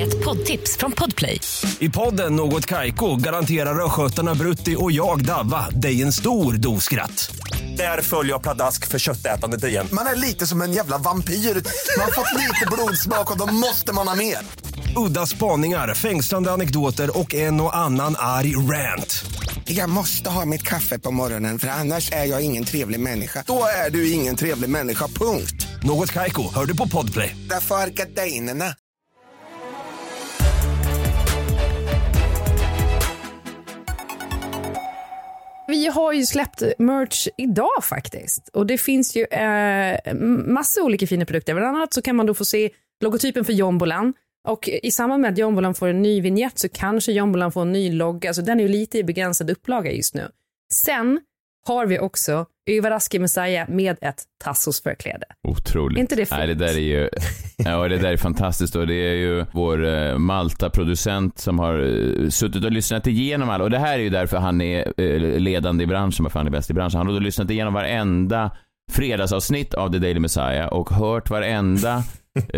Ett 0.00 0.24
poddtips 0.24 0.76
från 0.76 0.92
Podplay. 0.92 1.40
I 1.78 1.90
podden 1.90 2.36
Något 2.36 2.66
Kaiko 2.66 3.16
garanterar 3.16 3.84
östgötarna 3.84 4.34
Brutti 4.34 4.76
och 4.78 4.92
jag, 4.92 5.24
Davva, 5.24 5.70
dig 5.70 6.02
en 6.02 6.12
stor 6.12 6.52
dos 6.52 6.84
skratt. 6.84 7.36
Där 7.76 8.02
följer 8.02 8.32
jag 8.32 8.42
pladask 8.42 8.88
för 8.88 8.98
köttätandet 8.98 9.64
igen. 9.64 9.86
Man 9.92 10.06
är 10.06 10.16
lite 10.16 10.46
som 10.46 10.62
en 10.62 10.72
jävla 10.72 10.98
vampyr. 10.98 11.34
Man 11.34 12.04
har 12.04 12.12
fått 12.12 12.38
lite 12.38 12.66
blodsmak 12.72 13.30
och 13.30 13.38
då 13.38 13.46
måste 13.46 13.92
man 13.92 14.08
ha 14.08 14.14
mer. 14.14 14.38
Udda 14.96 15.26
spaningar, 15.26 15.94
fängslande 15.94 16.50
anekdoter 16.50 17.18
och 17.18 17.34
en 17.34 17.60
och 17.60 17.76
annan 17.76 18.14
arg 18.18 18.56
rant. 18.56 19.24
Jag 19.64 19.90
måste 19.90 20.30
ha 20.30 20.44
mitt 20.44 20.62
kaffe 20.62 20.98
på 20.98 21.10
morgonen 21.10 21.58
för 21.58 21.68
annars 21.68 22.12
är 22.12 22.24
jag 22.24 22.44
ingen 22.44 22.64
trevlig 22.64 23.00
människa. 23.00 23.44
Då 23.46 23.64
är 23.86 23.90
du 23.90 24.12
ingen 24.12 24.36
trevlig 24.36 24.70
människa, 24.70 25.06
punkt. 25.06 25.66
Något 25.82 26.12
Kaiko, 26.12 26.42
hör 26.54 26.66
du 26.66 26.76
på 26.76 26.88
Podplay. 26.88 27.36
Därför 27.50 27.74
är 27.74 27.86
gardinerna. 27.86 28.64
Vi 35.68 35.86
har 35.86 36.12
ju 36.12 36.26
släppt 36.26 36.62
merch 36.78 37.28
idag 37.36 37.84
faktiskt. 37.84 38.48
Och 38.52 38.66
det 38.66 38.78
finns 38.78 39.16
ju 39.16 39.24
eh, 39.24 40.14
massa 40.46 40.82
olika 40.82 41.06
fina 41.06 41.24
produkter. 41.24 41.54
Bland 41.54 41.76
annat 41.76 41.94
så 41.94 42.02
kan 42.02 42.16
man 42.16 42.26
då 42.26 42.34
få 42.34 42.44
se 42.44 42.70
logotypen 43.00 43.44
för 43.44 43.52
Jombolan. 43.52 44.14
Och 44.48 44.68
i 44.82 44.90
samband 44.90 45.22
med 45.22 45.32
att 45.32 45.38
Jombolan 45.38 45.74
får 45.74 45.88
en 45.88 46.02
ny 46.02 46.20
vignett 46.20 46.58
så 46.58 46.68
kanske 46.68 47.12
Jombolan 47.12 47.52
får 47.52 47.62
en 47.62 47.72
ny 47.72 47.92
logga. 47.92 48.34
Så 48.34 48.42
den 48.42 48.60
är 48.60 48.64
ju 48.64 48.68
lite 48.68 48.98
i 48.98 49.04
begränsad 49.04 49.50
upplaga 49.50 49.92
just 49.92 50.14
nu. 50.14 50.28
Sen 50.72 51.20
har 51.66 51.86
vi 51.86 51.98
också 51.98 52.46
Överraske 52.70 53.18
Messiah 53.18 53.68
med 53.68 53.96
ett 54.00 54.24
Tassos-förkläde. 54.44 55.24
Otroligt. 55.48 55.98
Inte 55.98 56.16
det 56.16 56.26
fint? 56.26 56.38
Nej, 56.38 56.46
det 56.46 56.54
där 56.54 56.76
är 56.76 56.78
ju... 56.78 57.08
Ja, 57.56 57.88
det 57.88 57.98
där 57.98 58.12
är 58.12 58.16
fantastiskt 58.16 58.76
och 58.76 58.86
det 58.86 58.94
är 58.94 59.14
ju 59.14 59.44
vår 59.52 59.86
eh, 59.86 60.18
Malta-producent 60.18 61.38
som 61.38 61.58
har 61.58 61.78
eh, 61.80 62.28
suttit 62.28 62.64
och 62.64 62.72
lyssnat 62.72 63.06
igenom 63.06 63.50
alla 63.50 63.64
och 63.64 63.70
det 63.70 63.78
här 63.78 63.98
är 63.98 64.02
ju 64.02 64.10
därför 64.10 64.36
han 64.36 64.60
är 64.60 65.00
eh, 65.00 65.20
ledande 65.40 65.84
i 65.84 65.86
branschen, 65.86 66.24
varför 66.24 66.38
han 66.38 66.46
är 66.46 66.50
bäst 66.50 66.70
i 66.70 66.74
branschen. 66.74 66.98
Han 66.98 67.06
har 67.06 67.14
då 67.14 67.20
lyssnat 67.20 67.50
igenom 67.50 67.74
varenda 67.74 68.50
fredagsavsnitt 68.92 69.74
av 69.74 69.92
The 69.92 69.98
Daily 69.98 70.20
Messiah 70.20 70.66
och 70.66 70.90
hört 70.90 71.30
varenda 71.30 72.02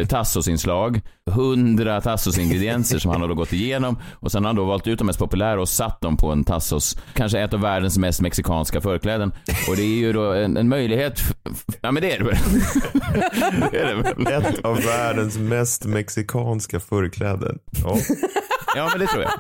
Tassos-inslag, 0.08 1.00
hundra 1.30 2.00
Tassos-ingredienser 2.00 2.98
som 2.98 3.10
han 3.10 3.20
har 3.20 3.28
då 3.28 3.34
gått 3.34 3.52
igenom 3.52 3.98
och 4.12 4.32
sen 4.32 4.44
har 4.44 4.48
han 4.48 4.56
då 4.56 4.64
valt 4.64 4.86
ut 4.86 4.98
de 4.98 5.04
mest 5.04 5.18
populära 5.18 5.60
och 5.60 5.68
satt 5.68 6.00
dem 6.00 6.16
på 6.16 6.32
en 6.32 6.44
Tassos, 6.44 6.98
kanske 7.14 7.40
ett 7.40 7.54
av 7.54 7.60
världens 7.60 7.98
mest 7.98 8.20
mexikanska 8.20 8.80
förkläden. 8.80 9.32
Och 9.68 9.76
det 9.76 9.82
är 9.82 9.96
ju 9.96 10.12
då 10.12 10.32
en, 10.32 10.56
en 10.56 10.68
möjlighet, 10.68 11.20
ja 11.80 11.92
men 11.92 12.02
det 12.02 12.12
är 12.12 12.18
det 12.18 12.24
väl? 12.24 12.36
det 13.72 13.78
är 13.78 13.86
det 13.86 13.94
väl? 13.94 14.26
Ett 14.26 14.64
av 14.64 14.76
världens 14.76 15.38
mest 15.38 15.84
mexikanska 15.84 16.80
förkläden. 16.80 17.58
Ja. 17.84 17.96
Ja 18.76 18.88
men 18.90 19.00
det 19.00 19.06
tror 19.06 19.22
jag. 19.22 19.32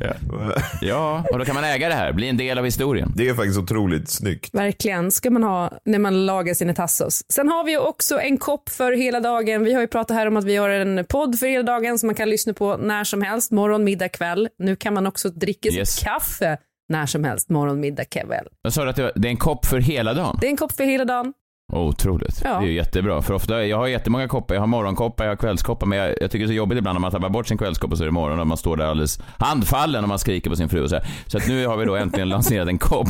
ja. 0.00 0.14
ja, 0.80 1.24
och 1.30 1.38
då 1.38 1.44
kan 1.44 1.54
man 1.54 1.64
äga 1.64 1.88
det 1.88 1.94
här, 1.94 2.12
bli 2.12 2.28
en 2.28 2.36
del 2.36 2.58
av 2.58 2.64
historien. 2.64 3.12
Det 3.16 3.28
är 3.28 3.34
faktiskt 3.34 3.58
otroligt 3.58 4.08
snyggt. 4.08 4.54
Verkligen, 4.54 5.10
ska 5.10 5.30
man 5.30 5.42
ha 5.42 5.70
när 5.84 5.98
man 5.98 6.26
lagar 6.26 6.54
sina 6.54 6.74
tassos. 6.74 7.24
Sen 7.28 7.48
har 7.48 7.64
vi 7.64 7.72
ju 7.72 7.78
också 7.78 8.20
en 8.20 8.38
kopp 8.38 8.70
för 8.74 8.92
hela 8.92 9.20
dagen. 9.20 9.64
Vi 9.64 9.72
har 9.72 9.80
ju 9.80 9.86
pratat 9.86 10.16
här 10.16 10.26
om 10.26 10.36
att 10.36 10.44
vi 10.44 10.56
har 10.56 10.68
en 10.68 11.04
podd 11.08 11.38
för 11.38 11.46
hela 11.46 11.62
dagen 11.62 11.98
som 11.98 12.06
man 12.06 12.14
kan 12.14 12.30
lyssna 12.30 12.52
på 12.54 12.76
när 12.76 13.04
som 13.04 13.22
helst, 13.22 13.50
morgon, 13.50 13.84
middag, 13.84 14.08
kväll. 14.08 14.48
Nu 14.58 14.76
kan 14.76 14.94
man 14.94 15.06
också 15.06 15.28
dricka 15.28 15.68
Yes. 15.68 15.88
sitt 15.96 16.04
kaffe 16.04 16.58
när 16.88 17.06
som 17.06 17.24
helst, 17.24 17.48
morgon, 17.50 17.80
middag, 17.80 18.04
kväll. 18.04 18.46
Jag 18.62 18.72
sa 18.72 18.84
du 18.84 18.90
att 18.90 18.96
det 18.96 19.02
var- 19.02 19.12
det 19.14 19.28
är 19.28 19.30
en 19.30 19.36
kopp 19.36 19.66
för 19.66 19.78
hela 19.80 20.14
dagen? 20.14 20.38
Det 20.40 20.46
är 20.46 20.50
en 20.50 20.56
kopp 20.56 20.72
för 20.72 20.84
hela 20.84 21.04
dagen. 21.04 21.32
Otroligt. 21.74 22.40
Ja. 22.44 22.60
Det 22.60 22.66
är 22.66 22.72
jättebra. 22.72 23.22
För 23.22 23.34
ofta, 23.34 23.64
jag 23.64 23.76
har 23.76 23.86
jättemånga 23.86 24.28
koppar. 24.28 24.54
Jag 24.54 24.62
har 24.62 24.66
morgonkoppar, 24.66 25.24
jag 25.24 25.30
har 25.30 25.36
kvällskoppar. 25.36 25.86
Men 25.86 25.98
jag, 25.98 26.08
jag 26.08 26.30
tycker 26.30 26.38
det 26.38 26.44
är 26.44 26.46
så 26.46 26.52
jobbigt 26.52 26.78
ibland 26.78 26.96
när 26.96 27.00
man 27.00 27.10
tappar 27.10 27.28
bort 27.28 27.46
sin 27.48 27.58
kvällskopp 27.58 27.92
och 27.92 27.98
så 27.98 28.04
är 28.04 28.06
det 28.06 28.12
morgon 28.12 28.40
och 28.40 28.46
man 28.46 28.56
står 28.56 28.76
där 28.76 28.84
alldeles 28.84 29.18
handfallen 29.38 30.02
och 30.04 30.08
man 30.08 30.18
skriker 30.18 30.50
på 30.50 30.56
sin 30.56 30.68
fru 30.68 30.82
och 30.82 30.90
så 30.90 30.96
här. 30.96 31.06
Så 31.26 31.38
att 31.38 31.48
nu 31.48 31.66
har 31.66 31.76
vi 31.76 31.84
då 31.84 31.96
äntligen 31.96 32.28
lanserat 32.34 32.68
en 32.68 32.78
kopp 32.78 33.08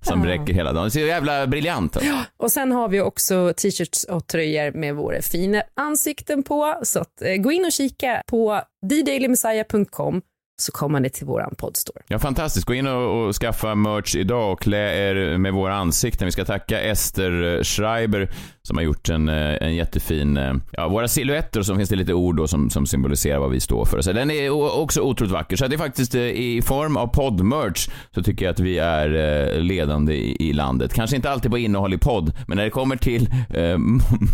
som 0.00 0.24
räcker 0.24 0.52
hela 0.52 0.72
dagen. 0.72 0.84
Det 0.84 0.90
ser 0.90 1.06
jävla 1.06 1.46
briljant 1.46 1.96
ut. 1.96 2.02
Och 2.36 2.52
sen 2.52 2.72
har 2.72 2.88
vi 2.88 3.00
också 3.00 3.52
t-shirts 3.56 4.04
och 4.04 4.26
tröjor 4.26 4.72
med 4.72 4.94
våra 4.94 5.22
fina 5.22 5.62
ansikten 5.76 6.42
på. 6.42 6.78
Så 6.82 7.00
att, 7.00 7.22
eh, 7.22 7.36
gå 7.36 7.52
in 7.52 7.64
och 7.64 7.72
kika 7.72 8.22
på 8.26 8.60
thedailymessiah.com 8.90 10.22
så 10.62 10.72
kommer 10.72 11.00
ni 11.00 11.10
till 11.10 11.26
våran 11.26 11.54
poddstore. 11.58 12.02
Ja, 12.06 12.18
fantastiskt. 12.18 12.66
Gå 12.66 12.74
in 12.74 12.86
och, 12.86 13.26
och 13.26 13.34
skaffa 13.34 13.74
merch 13.74 14.16
idag 14.16 14.52
och 14.52 14.60
klä 14.60 15.10
er 15.10 15.38
med 15.38 15.52
våra 15.52 15.74
ansikten. 15.74 16.26
Vi 16.26 16.32
ska 16.32 16.44
tacka 16.44 16.80
Ester 16.80 17.64
Schreiber 17.64 18.30
som 18.68 18.76
har 18.76 18.84
gjort 18.84 19.08
en, 19.08 19.28
eh, 19.28 19.56
en 19.60 19.74
jättefin... 19.74 20.36
eh, 20.36 20.52
Ja, 20.72 20.88
våra 20.88 21.08
silhuetter 21.08 21.60
och 21.60 21.66
så 21.66 21.76
finns 21.76 21.88
det 21.88 21.96
lite 21.96 22.14
ord 22.14 22.36
då 22.36 22.48
som, 22.48 22.70
som 22.70 22.86
symboliserar 22.86 23.38
vad 23.38 23.50
vi 23.50 23.60
står 23.60 23.84
för. 23.84 24.00
Så 24.00 24.12
den 24.12 24.30
är 24.30 24.50
också 24.80 25.00
otroligt 25.00 25.32
vacker. 25.32 25.56
Så 25.56 25.66
det 25.66 25.76
är 25.76 25.78
faktiskt 25.78 26.14
eh, 26.14 26.20
i 26.22 26.62
form 26.64 26.96
av 26.96 27.06
poddmerch 27.06 27.88
så 28.14 28.22
tycker 28.22 28.44
jag 28.44 28.52
att 28.52 28.60
vi 28.60 28.78
är 28.78 29.60
ledande 29.60 30.14
i, 30.14 30.36
i 30.48 30.52
landet. 30.52 30.94
Kanske 30.94 31.16
inte 31.16 31.30
alltid 31.30 31.50
på 31.50 31.58
innehåll 31.58 31.94
i 31.94 31.98
podd, 31.98 32.32
men 32.46 32.56
när 32.56 32.64
det 32.64 32.70
kommer 32.70 32.96
till 32.96 33.22
eh, 33.50 33.78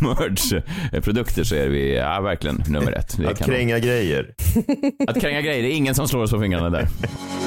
merch-produkter 0.03 1.45
så 1.45 1.55
är 1.55 1.69
vi 1.69 1.97
ja, 1.97 2.21
verkligen 2.21 2.63
nummer 2.69 2.93
ett. 2.93 3.19
Att 3.27 3.45
kränga 3.45 3.79
grejer. 3.79 4.35
att 5.09 5.21
kränga 5.21 5.41
grejer, 5.41 5.63
det 5.63 5.69
är 5.69 5.77
ingen 5.77 5.95
som 5.95 6.09
slår 6.09 6.23
oss 6.23 6.31
på 6.31 6.41
fingrarna 6.41 6.71
där. 6.71 6.89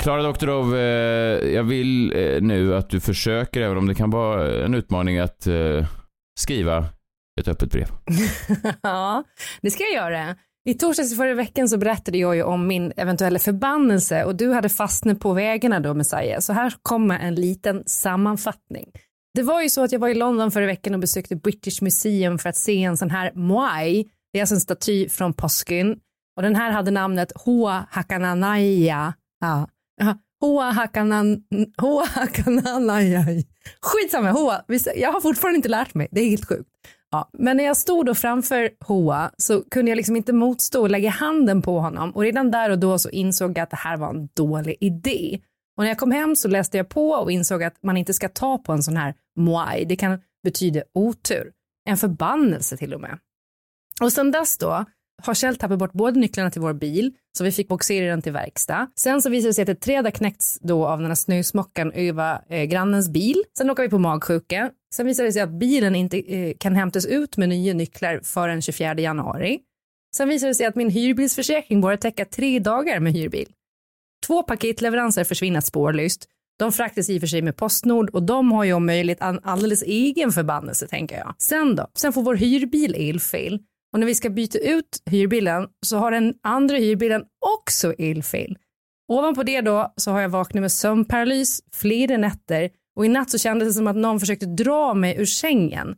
Klara 0.00 0.22
Doktorov, 0.22 0.76
eh, 0.76 1.50
jag 1.54 1.64
vill 1.64 2.12
eh, 2.16 2.42
nu 2.42 2.76
att 2.76 2.90
du 2.90 3.00
försöker, 3.00 3.60
även 3.60 3.78
om 3.78 3.86
det 3.86 3.94
kan 3.94 4.10
vara 4.10 4.64
en 4.64 4.74
utmaning, 4.74 5.18
att 5.18 5.46
eh, 5.46 5.86
skriva 6.40 6.84
ett 7.40 7.48
öppet 7.48 7.70
brev. 7.70 7.86
ja, 8.82 9.24
det 9.62 9.70
ska 9.70 9.82
jag 9.82 9.92
göra. 9.92 10.36
I 10.68 10.74
torsdags 10.74 11.12
i 11.12 11.16
förra 11.16 11.34
veckan 11.34 11.68
så 11.68 11.78
berättade 11.78 12.18
jag 12.18 12.36
ju 12.36 12.42
om 12.42 12.66
min 12.66 12.92
eventuella 12.96 13.38
förbannelse 13.38 14.24
och 14.24 14.36
du 14.36 14.52
hade 14.52 14.68
fastnat 14.68 15.20
på 15.20 15.32
vägarna 15.32 15.80
då 15.80 15.94
Messiah. 15.94 16.40
Så 16.40 16.52
här 16.52 16.74
kommer 16.82 17.18
en 17.18 17.34
liten 17.34 17.82
sammanfattning. 17.86 18.90
Det 19.34 19.42
var 19.42 19.62
ju 19.62 19.68
så 19.68 19.84
att 19.84 19.92
jag 19.92 20.00
var 20.00 20.08
i 20.08 20.14
London 20.14 20.50
förra 20.50 20.66
veckan 20.66 20.94
och 20.94 21.00
besökte 21.00 21.36
British 21.36 21.82
Museum 21.82 22.38
för 22.38 22.48
att 22.48 22.56
se 22.56 22.82
en 22.82 22.96
sån 22.96 23.10
här 23.10 23.32
Moai. 23.34 24.04
Det 24.32 24.38
är 24.38 24.42
alltså 24.42 24.54
en 24.54 24.60
staty 24.60 25.08
från 25.08 25.34
påsken. 25.34 25.96
Och 26.36 26.42
den 26.42 26.56
här 26.56 26.70
hade 26.70 26.90
namnet 26.90 27.32
Hoa 27.34 27.86
Hakananaya. 27.90 29.14
Ja. 29.40 29.68
Hoa 30.40 30.70
Hakanan... 30.70 31.42
Hoa 31.78 32.04
Hakananaya. 32.04 33.24
Skitsamma, 33.80 34.30
Hoa. 34.30 34.64
Jag 34.96 35.12
har 35.12 35.20
fortfarande 35.20 35.56
inte 35.56 35.68
lärt 35.68 35.94
mig. 35.94 36.08
Det 36.10 36.20
är 36.20 36.30
helt 36.30 36.48
sjukt. 36.48 36.68
Ja, 37.10 37.30
men 37.32 37.56
när 37.56 37.64
jag 37.64 37.76
stod 37.76 38.06
då 38.06 38.14
framför 38.14 38.70
Hoa 38.86 39.30
så 39.36 39.62
kunde 39.70 39.90
jag 39.90 39.96
liksom 39.96 40.16
inte 40.16 40.32
motstå 40.32 40.80
och 40.80 40.90
lägga 40.90 41.10
handen 41.10 41.62
på 41.62 41.80
honom 41.80 42.10
och 42.10 42.22
redan 42.22 42.50
där 42.50 42.70
och 42.70 42.78
då 42.78 42.98
så 42.98 43.10
insåg 43.10 43.50
jag 43.50 43.62
att 43.62 43.70
det 43.70 43.76
här 43.76 43.96
var 43.96 44.10
en 44.10 44.28
dålig 44.34 44.76
idé. 44.80 45.40
Och 45.76 45.84
när 45.84 45.90
jag 45.90 45.98
kom 45.98 46.10
hem 46.10 46.36
så 46.36 46.48
läste 46.48 46.76
jag 46.76 46.88
på 46.88 47.10
och 47.10 47.32
insåg 47.32 47.62
att 47.62 47.82
man 47.82 47.96
inte 47.96 48.14
ska 48.14 48.28
ta 48.28 48.58
på 48.58 48.72
en 48.72 48.82
sån 48.82 48.96
här 48.96 49.14
moai. 49.36 49.84
Det 49.84 49.96
kan 49.96 50.20
betyda 50.44 50.82
otur. 50.94 51.52
En 51.88 51.96
förbannelse 51.96 52.76
till 52.76 52.94
och 52.94 53.00
med. 53.00 53.18
Och 54.00 54.12
sen 54.12 54.30
dess 54.30 54.58
då 54.58 54.84
har 55.26 55.34
Kjell 55.34 55.56
tappat 55.56 55.78
bort 55.78 55.92
både 55.92 56.20
nycklarna 56.20 56.50
till 56.50 56.60
vår 56.60 56.72
bil, 56.72 57.12
så 57.38 57.44
vi 57.44 57.52
fick 57.52 57.68
boxera 57.68 58.10
den 58.10 58.22
till 58.22 58.32
verkstad. 58.32 58.86
Sen 58.96 59.22
så 59.22 59.30
visade 59.30 59.50
det 59.50 59.54
sig 59.54 59.62
att 59.62 59.68
ett 59.68 59.80
träd 59.80 60.04
har 60.04 60.10
knäckts 60.10 60.58
då 60.60 60.86
av 60.86 60.98
den 60.98 61.08
här 61.08 61.14
snösmockan 61.14 61.92
över 61.92 62.40
eh, 62.48 62.64
grannens 62.64 63.08
bil. 63.08 63.44
Sen 63.58 63.70
åker 63.70 63.82
vi 63.82 63.88
på 63.88 63.98
magsjuka. 63.98 64.70
Sen 64.94 65.06
visade 65.06 65.28
det 65.28 65.32
sig 65.32 65.42
att 65.42 65.58
bilen 65.58 65.94
inte 65.94 66.34
eh, 66.34 66.54
kan 66.58 66.76
hämtas 66.76 67.06
ut 67.06 67.36
med 67.36 67.48
nya 67.48 67.74
nycklar 67.74 68.20
förrän 68.22 68.62
24 68.62 68.94
januari. 68.94 69.58
Sen 70.16 70.28
visade 70.28 70.50
det 70.50 70.54
sig 70.54 70.66
att 70.66 70.76
min 70.76 70.90
hyrbilsförsäkring 70.90 71.80
bara 71.80 71.96
täcka 71.96 72.24
tre 72.24 72.58
dagar 72.58 73.00
med 73.00 73.12
hyrbil. 73.12 73.48
Två 74.26 74.42
paketleveranser 74.42 75.24
försvinner 75.24 75.60
spårlöst. 75.60 76.26
De 76.58 76.72
fraktas 76.72 77.10
i 77.10 77.16
och 77.16 77.20
för 77.20 77.26
sig 77.26 77.42
med 77.42 77.56
Postnord 77.56 78.10
och 78.10 78.22
de 78.22 78.52
har 78.52 78.64
ju 78.64 78.72
om 78.72 78.86
möjligt 78.86 79.20
en 79.20 79.40
alldeles 79.42 79.82
egen 79.82 80.32
förbannelse 80.32 80.86
tänker 80.86 81.16
jag. 81.16 81.34
Sen 81.38 81.76
då? 81.76 81.86
Sen 81.94 82.12
får 82.12 82.22
vår 82.22 82.34
hyrbil 82.34 82.94
elfel 82.94 83.58
och 83.92 84.00
när 84.00 84.06
vi 84.06 84.14
ska 84.14 84.30
byta 84.30 84.58
ut 84.58 85.02
hyrbilen 85.10 85.68
så 85.86 85.96
har 85.96 86.10
den 86.10 86.34
andra 86.42 86.76
hyrbilen 86.76 87.24
också 87.56 87.94
illfil. 87.98 88.58
Ovanpå 89.08 89.42
det 89.42 89.60
då 89.60 89.92
så 89.96 90.10
har 90.10 90.20
jag 90.20 90.28
vaknat 90.28 90.60
med 90.60 90.72
sömnparalys 90.72 91.60
flera 91.72 92.16
nätter 92.16 92.70
och 92.96 93.06
i 93.06 93.08
natt 93.08 93.30
så 93.30 93.38
kändes 93.38 93.68
det 93.68 93.74
som 93.74 93.86
att 93.86 93.96
någon 93.96 94.20
försökte 94.20 94.46
dra 94.46 94.94
mig 94.94 95.16
ur 95.18 95.26
sängen. 95.26 95.94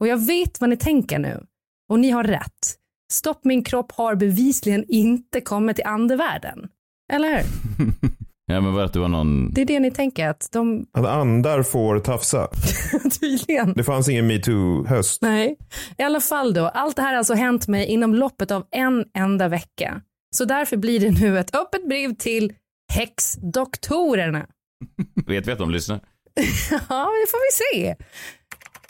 Och 0.00 0.06
jag 0.06 0.26
vet 0.26 0.60
vad 0.60 0.70
ni 0.70 0.76
tänker 0.76 1.18
nu. 1.18 1.46
Och 1.88 2.00
ni 2.00 2.10
har 2.10 2.24
rätt. 2.24 2.76
Stopp 3.12 3.44
min 3.44 3.64
kropp 3.64 3.92
har 3.92 4.14
bevisligen 4.14 4.84
inte 4.88 5.40
kommit 5.40 5.76
till 5.76 5.84
andevärlden. 5.84 6.68
Eller 7.12 7.28
hur? 7.28 7.44
ja 8.46 8.60
men 8.60 8.72
var 8.74 8.84
att 8.84 8.92
det 8.92 8.98
var 8.98 9.08
någon... 9.08 9.50
Det 9.50 9.60
är 9.60 9.64
det 9.64 9.80
ni 9.80 9.90
tänker 9.90 10.28
att 10.28 10.48
de... 10.52 10.86
Att 10.92 11.06
andar 11.06 11.62
får 11.62 11.98
tafsa. 11.98 12.48
Tydligen. 13.20 13.72
Det 13.72 13.84
fanns 13.84 14.08
ingen 14.08 14.26
metoo-höst. 14.26 15.22
Nej. 15.22 15.56
I 15.98 16.02
alla 16.02 16.20
fall 16.20 16.54
då. 16.54 16.64
Allt 16.64 16.96
det 16.96 17.02
här 17.02 17.08
har 17.08 17.18
alltså 17.18 17.34
hänt 17.34 17.68
mig 17.68 17.86
inom 17.86 18.14
loppet 18.14 18.50
av 18.50 18.64
en 18.70 19.04
enda 19.18 19.48
vecka. 19.48 20.00
Så 20.36 20.44
därför 20.44 20.76
blir 20.76 21.00
det 21.00 21.10
nu 21.10 21.38
ett 21.38 21.56
öppet 21.56 21.88
brev 21.88 22.14
till 22.14 22.52
häxdoktorerna. 22.92 24.46
Vet 25.26 25.46
vi 25.46 25.52
att 25.52 25.58
de 25.58 25.70
lyssnar? 25.70 25.96
ja, 26.70 27.10
det 27.10 27.30
får 27.30 27.72
vi 27.72 27.80
se. 27.80 27.96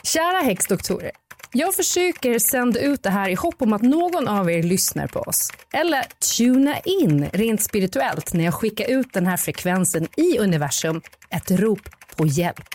Kära 0.03 0.39
häxdoktorer. 0.41 1.11
Jag 1.53 1.75
försöker 1.75 2.39
sända 2.39 2.81
ut 2.81 3.03
det 3.03 3.11
här 3.11 3.29
i 3.29 3.35
hopp 3.35 3.63
om 3.63 3.73
att 3.73 3.83
någon 3.83 4.29
av 4.29 4.51
er 4.51 4.63
lyssnar 4.63 5.07
på 5.07 5.21
oss. 5.21 5.53
Eller 5.73 6.05
tuna 6.37 6.79
in 6.79 7.29
rent 7.33 7.63
spirituellt 7.63 8.33
när 8.35 8.45
jag 8.45 8.55
skickar 8.55 8.91
ut 8.91 9.13
den 9.13 9.27
här 9.27 9.37
frekvensen 9.37 10.09
i 10.17 10.39
universum. 10.39 11.01
Ett 11.31 11.51
rop 11.51 11.89
på 12.17 12.27
hjälp. 12.27 12.69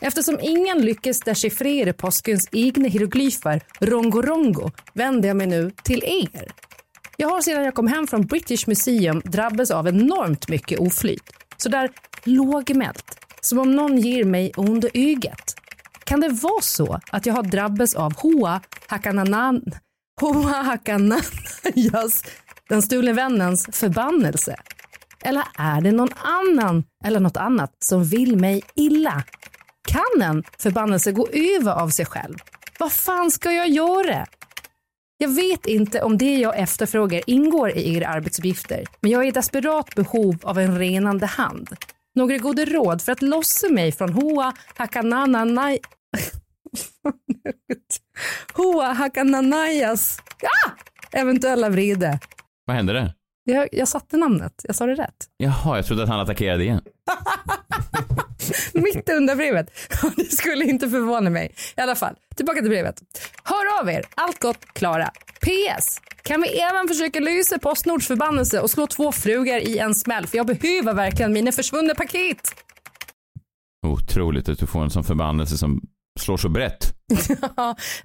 Eftersom 0.00 0.38
ingen 0.42 0.80
lyckas 0.80 1.20
dechiffrera 1.20 1.92
påskens 1.92 2.48
egna 2.52 2.88
hieroglyfer, 2.88 3.60
rongo 3.80 4.22
rongo, 4.22 4.70
vänder 4.92 5.28
jag 5.28 5.36
mig 5.36 5.46
nu 5.46 5.70
till 5.84 6.02
er. 6.04 6.52
Jag 7.16 7.28
har 7.28 7.40
sedan 7.40 7.64
jag 7.64 7.74
kom 7.74 7.86
hem 7.86 8.06
från 8.06 8.26
British 8.26 8.66
Museum 8.66 9.22
drabbats 9.24 9.70
av 9.70 9.88
enormt 9.88 10.48
mycket 10.48 10.78
oflyt. 10.78 11.22
Sådär 11.56 11.90
lågmält, 12.24 13.18
som 13.40 13.58
om 13.58 13.76
någon 13.76 13.98
ger 13.98 14.24
mig 14.24 14.52
under 14.56 14.90
ögat. 14.94 15.59
Kan 16.10 16.20
det 16.20 16.28
vara 16.28 16.62
så 16.62 17.00
att 17.10 17.26
jag 17.26 17.34
har 17.34 17.42
drabbats 17.42 17.94
av 17.94 18.14
Hoa 18.16 18.60
Hakananan, 18.86 19.62
Hoa 20.20 20.62
Hakananajas, 20.62 22.24
den 22.68 22.82
stulne 22.82 23.12
vännens 23.12 23.68
förbannelse? 23.72 24.56
Eller 25.24 25.44
är 25.58 25.80
det 25.80 25.92
någon 25.92 26.12
annan 26.16 26.84
eller 27.04 27.20
något 27.20 27.36
annat 27.36 27.70
som 27.84 28.04
vill 28.04 28.36
mig 28.36 28.62
illa? 28.74 29.24
Kan 29.88 30.22
en 30.22 30.44
förbannelse 30.58 31.12
gå 31.12 31.28
över 31.32 31.72
av 31.72 31.88
sig 31.88 32.06
själv? 32.06 32.38
Vad 32.78 32.92
fan 32.92 33.30
ska 33.30 33.52
jag 33.52 33.68
göra? 33.68 34.26
Jag 35.18 35.28
vet 35.28 35.66
inte 35.66 36.02
om 36.02 36.18
det 36.18 36.34
jag 36.36 36.58
efterfrågar 36.58 37.22
ingår 37.26 37.70
i 37.70 37.96
era 37.96 38.08
arbetsuppgifter, 38.08 38.84
men 39.00 39.10
jag 39.10 39.22
är 39.22 39.28
i 39.28 39.30
desperat 39.30 39.94
behov 39.94 40.38
av 40.42 40.58
en 40.58 40.78
renande 40.78 41.26
hand. 41.26 41.68
Några 42.14 42.38
goda 42.38 42.64
råd 42.64 43.02
för 43.02 43.12
att 43.12 43.22
lossa 43.22 43.68
mig 43.68 43.92
från 43.92 44.12
Hoa 44.12 44.52
Hakananai... 44.76 45.80
Hoa 48.54 48.92
Hakananayas 48.92 50.18
ah! 50.42 50.70
eventuella 51.12 51.68
vrede. 51.68 52.18
Vad 52.64 52.76
hände 52.76 52.92
där? 52.92 53.14
Jag, 53.44 53.68
jag 53.72 53.88
satte 53.88 54.16
namnet, 54.16 54.52
jag 54.62 54.76
sa 54.76 54.86
det 54.86 54.94
rätt. 54.94 55.26
Jaha, 55.36 55.76
jag 55.76 55.86
trodde 55.86 56.02
att 56.02 56.08
han 56.08 56.20
attackerade 56.20 56.64
igen. 56.64 56.80
Mitt 58.74 59.08
under 59.10 59.36
brevet. 59.36 59.70
Det 60.16 60.24
skulle 60.24 60.64
inte 60.64 60.90
förvåna 60.90 61.30
mig. 61.30 61.54
I 61.76 61.80
alla 61.80 61.94
fall, 61.94 62.14
tillbaka 62.36 62.60
till 62.60 62.68
brevet. 62.68 63.02
Hör 63.44 63.80
av 63.80 63.88
er, 63.88 64.04
allt 64.14 64.40
gott 64.40 64.64
Klara. 64.72 65.10
PS. 65.40 66.00
Kan 66.22 66.42
vi 66.42 66.60
även 66.60 66.88
försöka 66.88 67.20
lösa 67.20 67.58
Postnords 67.58 68.06
förbannelse 68.06 68.60
och 68.60 68.70
slå 68.70 68.86
två 68.86 69.12
frugar 69.12 69.58
i 69.58 69.78
en 69.78 69.94
smäll? 69.94 70.26
För 70.26 70.36
jag 70.36 70.46
behöver 70.46 70.94
verkligen 70.94 71.32
mina 71.32 71.52
försvunna 71.52 71.94
paket. 71.94 72.50
Otroligt 73.86 74.48
att 74.48 74.58
du 74.58 74.66
får 74.66 74.82
en 74.82 74.90
sån 74.90 75.04
förbannelse 75.04 75.58
som 75.58 75.80
slår 76.20 76.36
så 76.36 76.48
brett. 76.48 76.94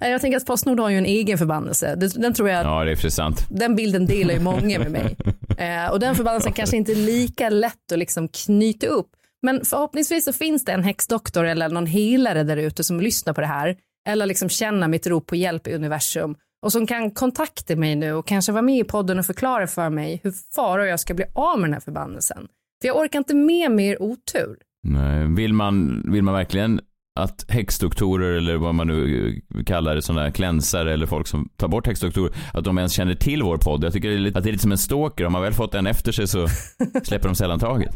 jag 0.00 0.20
tänker 0.20 0.36
att 0.36 0.46
Postnord 0.46 0.80
har 0.80 0.90
ju 0.90 0.98
en 0.98 1.06
egen 1.06 1.38
förbannelse. 1.38 1.94
Den 1.96 2.34
tror 2.34 2.48
jag... 2.48 2.66
Ja, 2.66 2.84
det 2.84 2.90
är 2.90 2.96
för 2.96 3.08
sant. 3.08 3.46
Den 3.50 3.76
bilden 3.76 4.06
delar 4.06 4.34
ju 4.34 4.40
många 4.40 4.78
med 4.78 4.90
mig. 4.90 5.16
Eh, 5.58 5.90
och 5.90 6.00
den 6.00 6.14
förbannelsen 6.14 6.52
kanske 6.52 6.76
inte 6.76 6.92
är 6.92 6.96
lika 6.96 7.50
lätt 7.50 7.92
att 7.92 7.98
liksom 7.98 8.28
knyta 8.28 8.86
upp. 8.86 9.10
Men 9.42 9.64
förhoppningsvis 9.64 10.24
så 10.24 10.32
finns 10.32 10.64
det 10.64 10.72
en 10.72 10.82
häxdoktor 10.82 11.44
eller 11.44 11.68
någon 11.68 11.86
helare 11.86 12.42
där 12.42 12.56
ute 12.56 12.84
som 12.84 13.00
lyssnar 13.00 13.32
på 13.32 13.40
det 13.40 13.46
här. 13.46 13.76
Eller 14.08 14.26
liksom 14.26 14.48
känner 14.48 14.88
mitt 14.88 15.06
rop 15.06 15.26
på 15.26 15.36
hjälp 15.36 15.66
i 15.66 15.74
universum. 15.74 16.36
Och 16.62 16.72
som 16.72 16.86
kan 16.86 17.10
kontakta 17.10 17.76
mig 17.76 17.96
nu 17.96 18.12
och 18.12 18.26
kanske 18.26 18.52
vara 18.52 18.62
med 18.62 18.78
i 18.78 18.84
podden 18.84 19.18
och 19.18 19.26
förklara 19.26 19.66
för 19.66 19.90
mig 19.90 20.20
hur 20.24 20.32
far 20.54 20.78
och 20.78 20.86
jag 20.86 21.00
ska 21.00 21.14
bli 21.14 21.24
av 21.34 21.58
med 21.58 21.68
den 21.68 21.74
här 21.74 21.80
förbannelsen. 21.80 22.48
För 22.80 22.88
jag 22.88 22.96
orkar 22.96 23.18
inte 23.18 23.34
med 23.34 23.70
mer 23.70 24.02
otur. 24.02 24.56
Nej, 24.82 25.26
vill 25.36 25.52
man, 25.52 26.04
vill 26.12 26.22
man 26.22 26.34
verkligen 26.34 26.80
att 27.16 27.44
häxdoktorer 27.48 28.32
eller 28.32 28.56
vad 28.56 28.74
man 28.74 28.86
nu 28.86 29.40
kallar 29.66 29.94
det, 29.94 30.02
sådana 30.02 30.22
här 30.22 30.30
klänsare 30.30 30.92
eller 30.92 31.06
folk 31.06 31.26
som 31.26 31.48
tar 31.56 31.68
bort 31.68 31.86
häxdoktorer, 31.86 32.34
att 32.54 32.64
de 32.64 32.78
ens 32.78 32.92
känner 32.92 33.14
till 33.14 33.42
vår 33.42 33.56
podd. 33.56 33.84
Jag 33.84 33.92
tycker 33.92 34.08
det 34.08 34.14
är 34.14 34.18
lite, 34.18 34.38
att 34.38 34.44
det 34.44 34.50
är 34.50 34.52
lite 34.52 34.62
som 34.62 34.72
en 34.72 34.78
stalker. 34.78 35.24
Om 35.26 35.32
man 35.32 35.42
väl 35.42 35.52
fått 35.52 35.74
en 35.74 35.86
efter 35.86 36.12
sig 36.12 36.26
så 36.26 36.48
släpper 37.04 37.28
de 37.28 37.34
sällan 37.34 37.58
taget. 37.58 37.94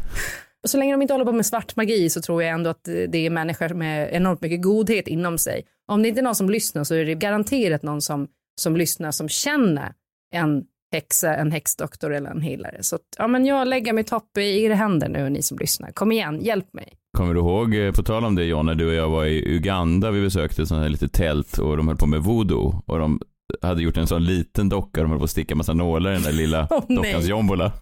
Så 0.67 0.77
länge 0.77 0.93
de 0.93 1.01
inte 1.01 1.13
håller 1.13 1.25
på 1.25 1.31
med 1.31 1.45
svart 1.45 1.75
magi 1.75 2.09
så 2.09 2.21
tror 2.21 2.43
jag 2.43 2.51
ändå 2.51 2.69
att 2.69 2.83
det 2.83 3.25
är 3.25 3.29
människor 3.29 3.69
med 3.69 4.13
enormt 4.13 4.41
mycket 4.41 4.61
godhet 4.61 5.07
inom 5.07 5.37
sig. 5.37 5.63
Om 5.87 6.01
det 6.01 6.09
inte 6.09 6.21
är 6.21 6.23
någon 6.23 6.35
som 6.35 6.49
lyssnar 6.49 6.83
så 6.83 6.95
är 6.95 7.05
det 7.05 7.15
garanterat 7.15 7.83
någon 7.83 8.01
som, 8.01 8.27
som 8.61 8.77
lyssnar 8.77 9.11
som 9.11 9.29
känner 9.29 9.93
en 10.33 10.63
häxa, 10.91 11.35
en 11.35 11.51
häxdoktor 11.51 12.13
eller 12.13 12.29
en 12.29 12.41
healare. 12.41 12.77
Så 12.83 12.99
ja, 13.17 13.27
men 13.27 13.45
jag 13.45 13.67
lägger 13.67 13.93
mitt 13.93 14.09
hopp 14.09 14.37
i 14.37 14.63
era 14.63 14.75
händer 14.75 15.09
nu, 15.09 15.29
ni 15.29 15.41
som 15.41 15.57
lyssnar. 15.57 15.91
Kom 15.91 16.11
igen, 16.11 16.41
hjälp 16.41 16.73
mig. 16.73 16.93
Kommer 17.17 17.33
du 17.33 17.39
ihåg, 17.39 17.75
eh, 17.75 17.91
på 17.91 18.03
tal 18.03 18.25
om 18.25 18.35
det 18.35 18.45
John, 18.45 18.65
när 18.65 18.75
du 18.75 18.87
och 18.87 18.93
jag 18.93 19.09
var 19.09 19.25
i 19.25 19.55
Uganda, 19.55 20.11
vi 20.11 20.21
besökte 20.21 20.65
sådana 20.65 20.83
här 20.83 20.89
litet 20.89 21.13
tält 21.13 21.57
och 21.57 21.77
de 21.77 21.87
höll 21.87 21.97
på 21.97 22.07
med 22.07 22.23
voodoo 22.23 22.83
och 22.85 22.99
de 22.99 23.21
hade 23.61 23.81
gjort 23.81 23.97
en 23.97 24.07
sån 24.07 24.23
liten 24.23 24.69
docka, 24.69 25.01
de 25.01 25.09
höll 25.09 25.19
på 25.19 25.23
att 25.23 25.29
sticka 25.29 25.55
massa 25.55 25.73
nålar 25.73 26.11
i 26.11 26.13
den 26.13 26.23
där 26.23 26.31
lilla 26.31 26.67
oh, 26.69 26.95
dockans 26.95 27.25
jombola. 27.25 27.71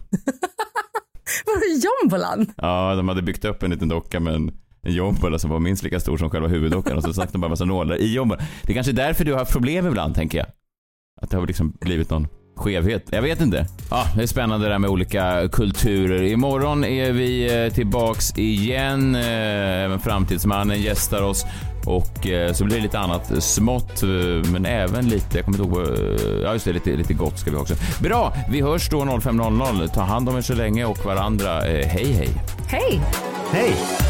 Vadå 1.46 1.60
jombolan? 1.82 2.46
Ja, 2.56 2.94
de 2.94 3.08
hade 3.08 3.22
byggt 3.22 3.44
upp 3.44 3.62
en 3.62 3.70
liten 3.70 3.88
docka 3.88 4.20
med 4.20 4.34
en, 4.34 4.52
en 4.82 4.92
jombola 4.92 5.38
som 5.38 5.50
var 5.50 5.58
minst 5.58 5.82
lika 5.82 6.00
stor 6.00 6.16
som 6.16 6.30
själva 6.30 6.48
huvuddockan 6.48 6.96
och 6.96 7.02
så 7.02 7.12
stack 7.12 7.32
de 7.32 7.40
bara 7.40 7.48
massa 7.48 7.64
nålar 7.64 7.96
i 7.96 8.14
jombolan. 8.14 8.44
Det 8.62 8.72
är 8.72 8.74
kanske 8.74 8.92
är 8.92 8.96
därför 8.96 9.24
du 9.24 9.32
har 9.32 9.38
haft 9.38 9.52
problem 9.52 9.86
ibland, 9.86 10.14
tänker 10.14 10.38
jag. 10.38 10.46
Att 11.20 11.30
det 11.30 11.36
har 11.36 11.46
liksom 11.46 11.72
blivit 11.80 12.10
någon 12.10 12.28
skevhet. 12.60 13.04
Jag 13.10 13.22
vet 13.22 13.40
inte. 13.40 13.66
Ja, 13.90 14.04
det 14.16 14.22
är 14.22 14.26
spännande 14.26 14.66
det 14.66 14.72
där 14.72 14.78
med 14.78 14.90
olika 14.90 15.48
kulturer. 15.52 16.22
Imorgon 16.22 16.84
är 16.84 17.12
vi 17.12 17.64
eh, 17.64 17.72
tillbaks 17.72 18.32
igen. 18.36 19.14
Eh, 19.14 19.84
även 19.84 20.00
Framtidsmannen 20.00 20.82
gästar 20.82 21.22
oss. 21.22 21.46
Och 21.86 22.26
eh, 22.26 22.52
så 22.52 22.64
blir 22.64 22.76
det 22.76 22.82
lite 22.82 22.98
annat 22.98 23.42
smått, 23.42 24.02
men 24.52 24.66
även 24.66 25.08
lite, 25.08 25.38
jag 25.38 25.44
kommer 25.44 25.58
inte 25.58 25.78
ihåg, 25.78 25.98
ja 26.44 26.52
just 26.52 26.64
det, 26.64 26.72
lite, 26.72 26.90
lite 26.90 27.14
gott 27.14 27.38
ska 27.38 27.50
vi 27.50 27.56
också. 27.56 27.74
Bra, 28.02 28.34
vi 28.50 28.60
hörs 28.60 28.88
då 28.88 29.00
05.00. 29.00 29.88
Ta 29.88 30.00
hand 30.00 30.28
om 30.28 30.36
er 30.36 30.40
så 30.40 30.54
länge 30.54 30.84
och 30.84 31.04
varandra. 31.04 31.60
Hej 31.60 32.12
hej! 32.12 32.28
Hej! 32.68 33.00
Hej! 33.52 34.09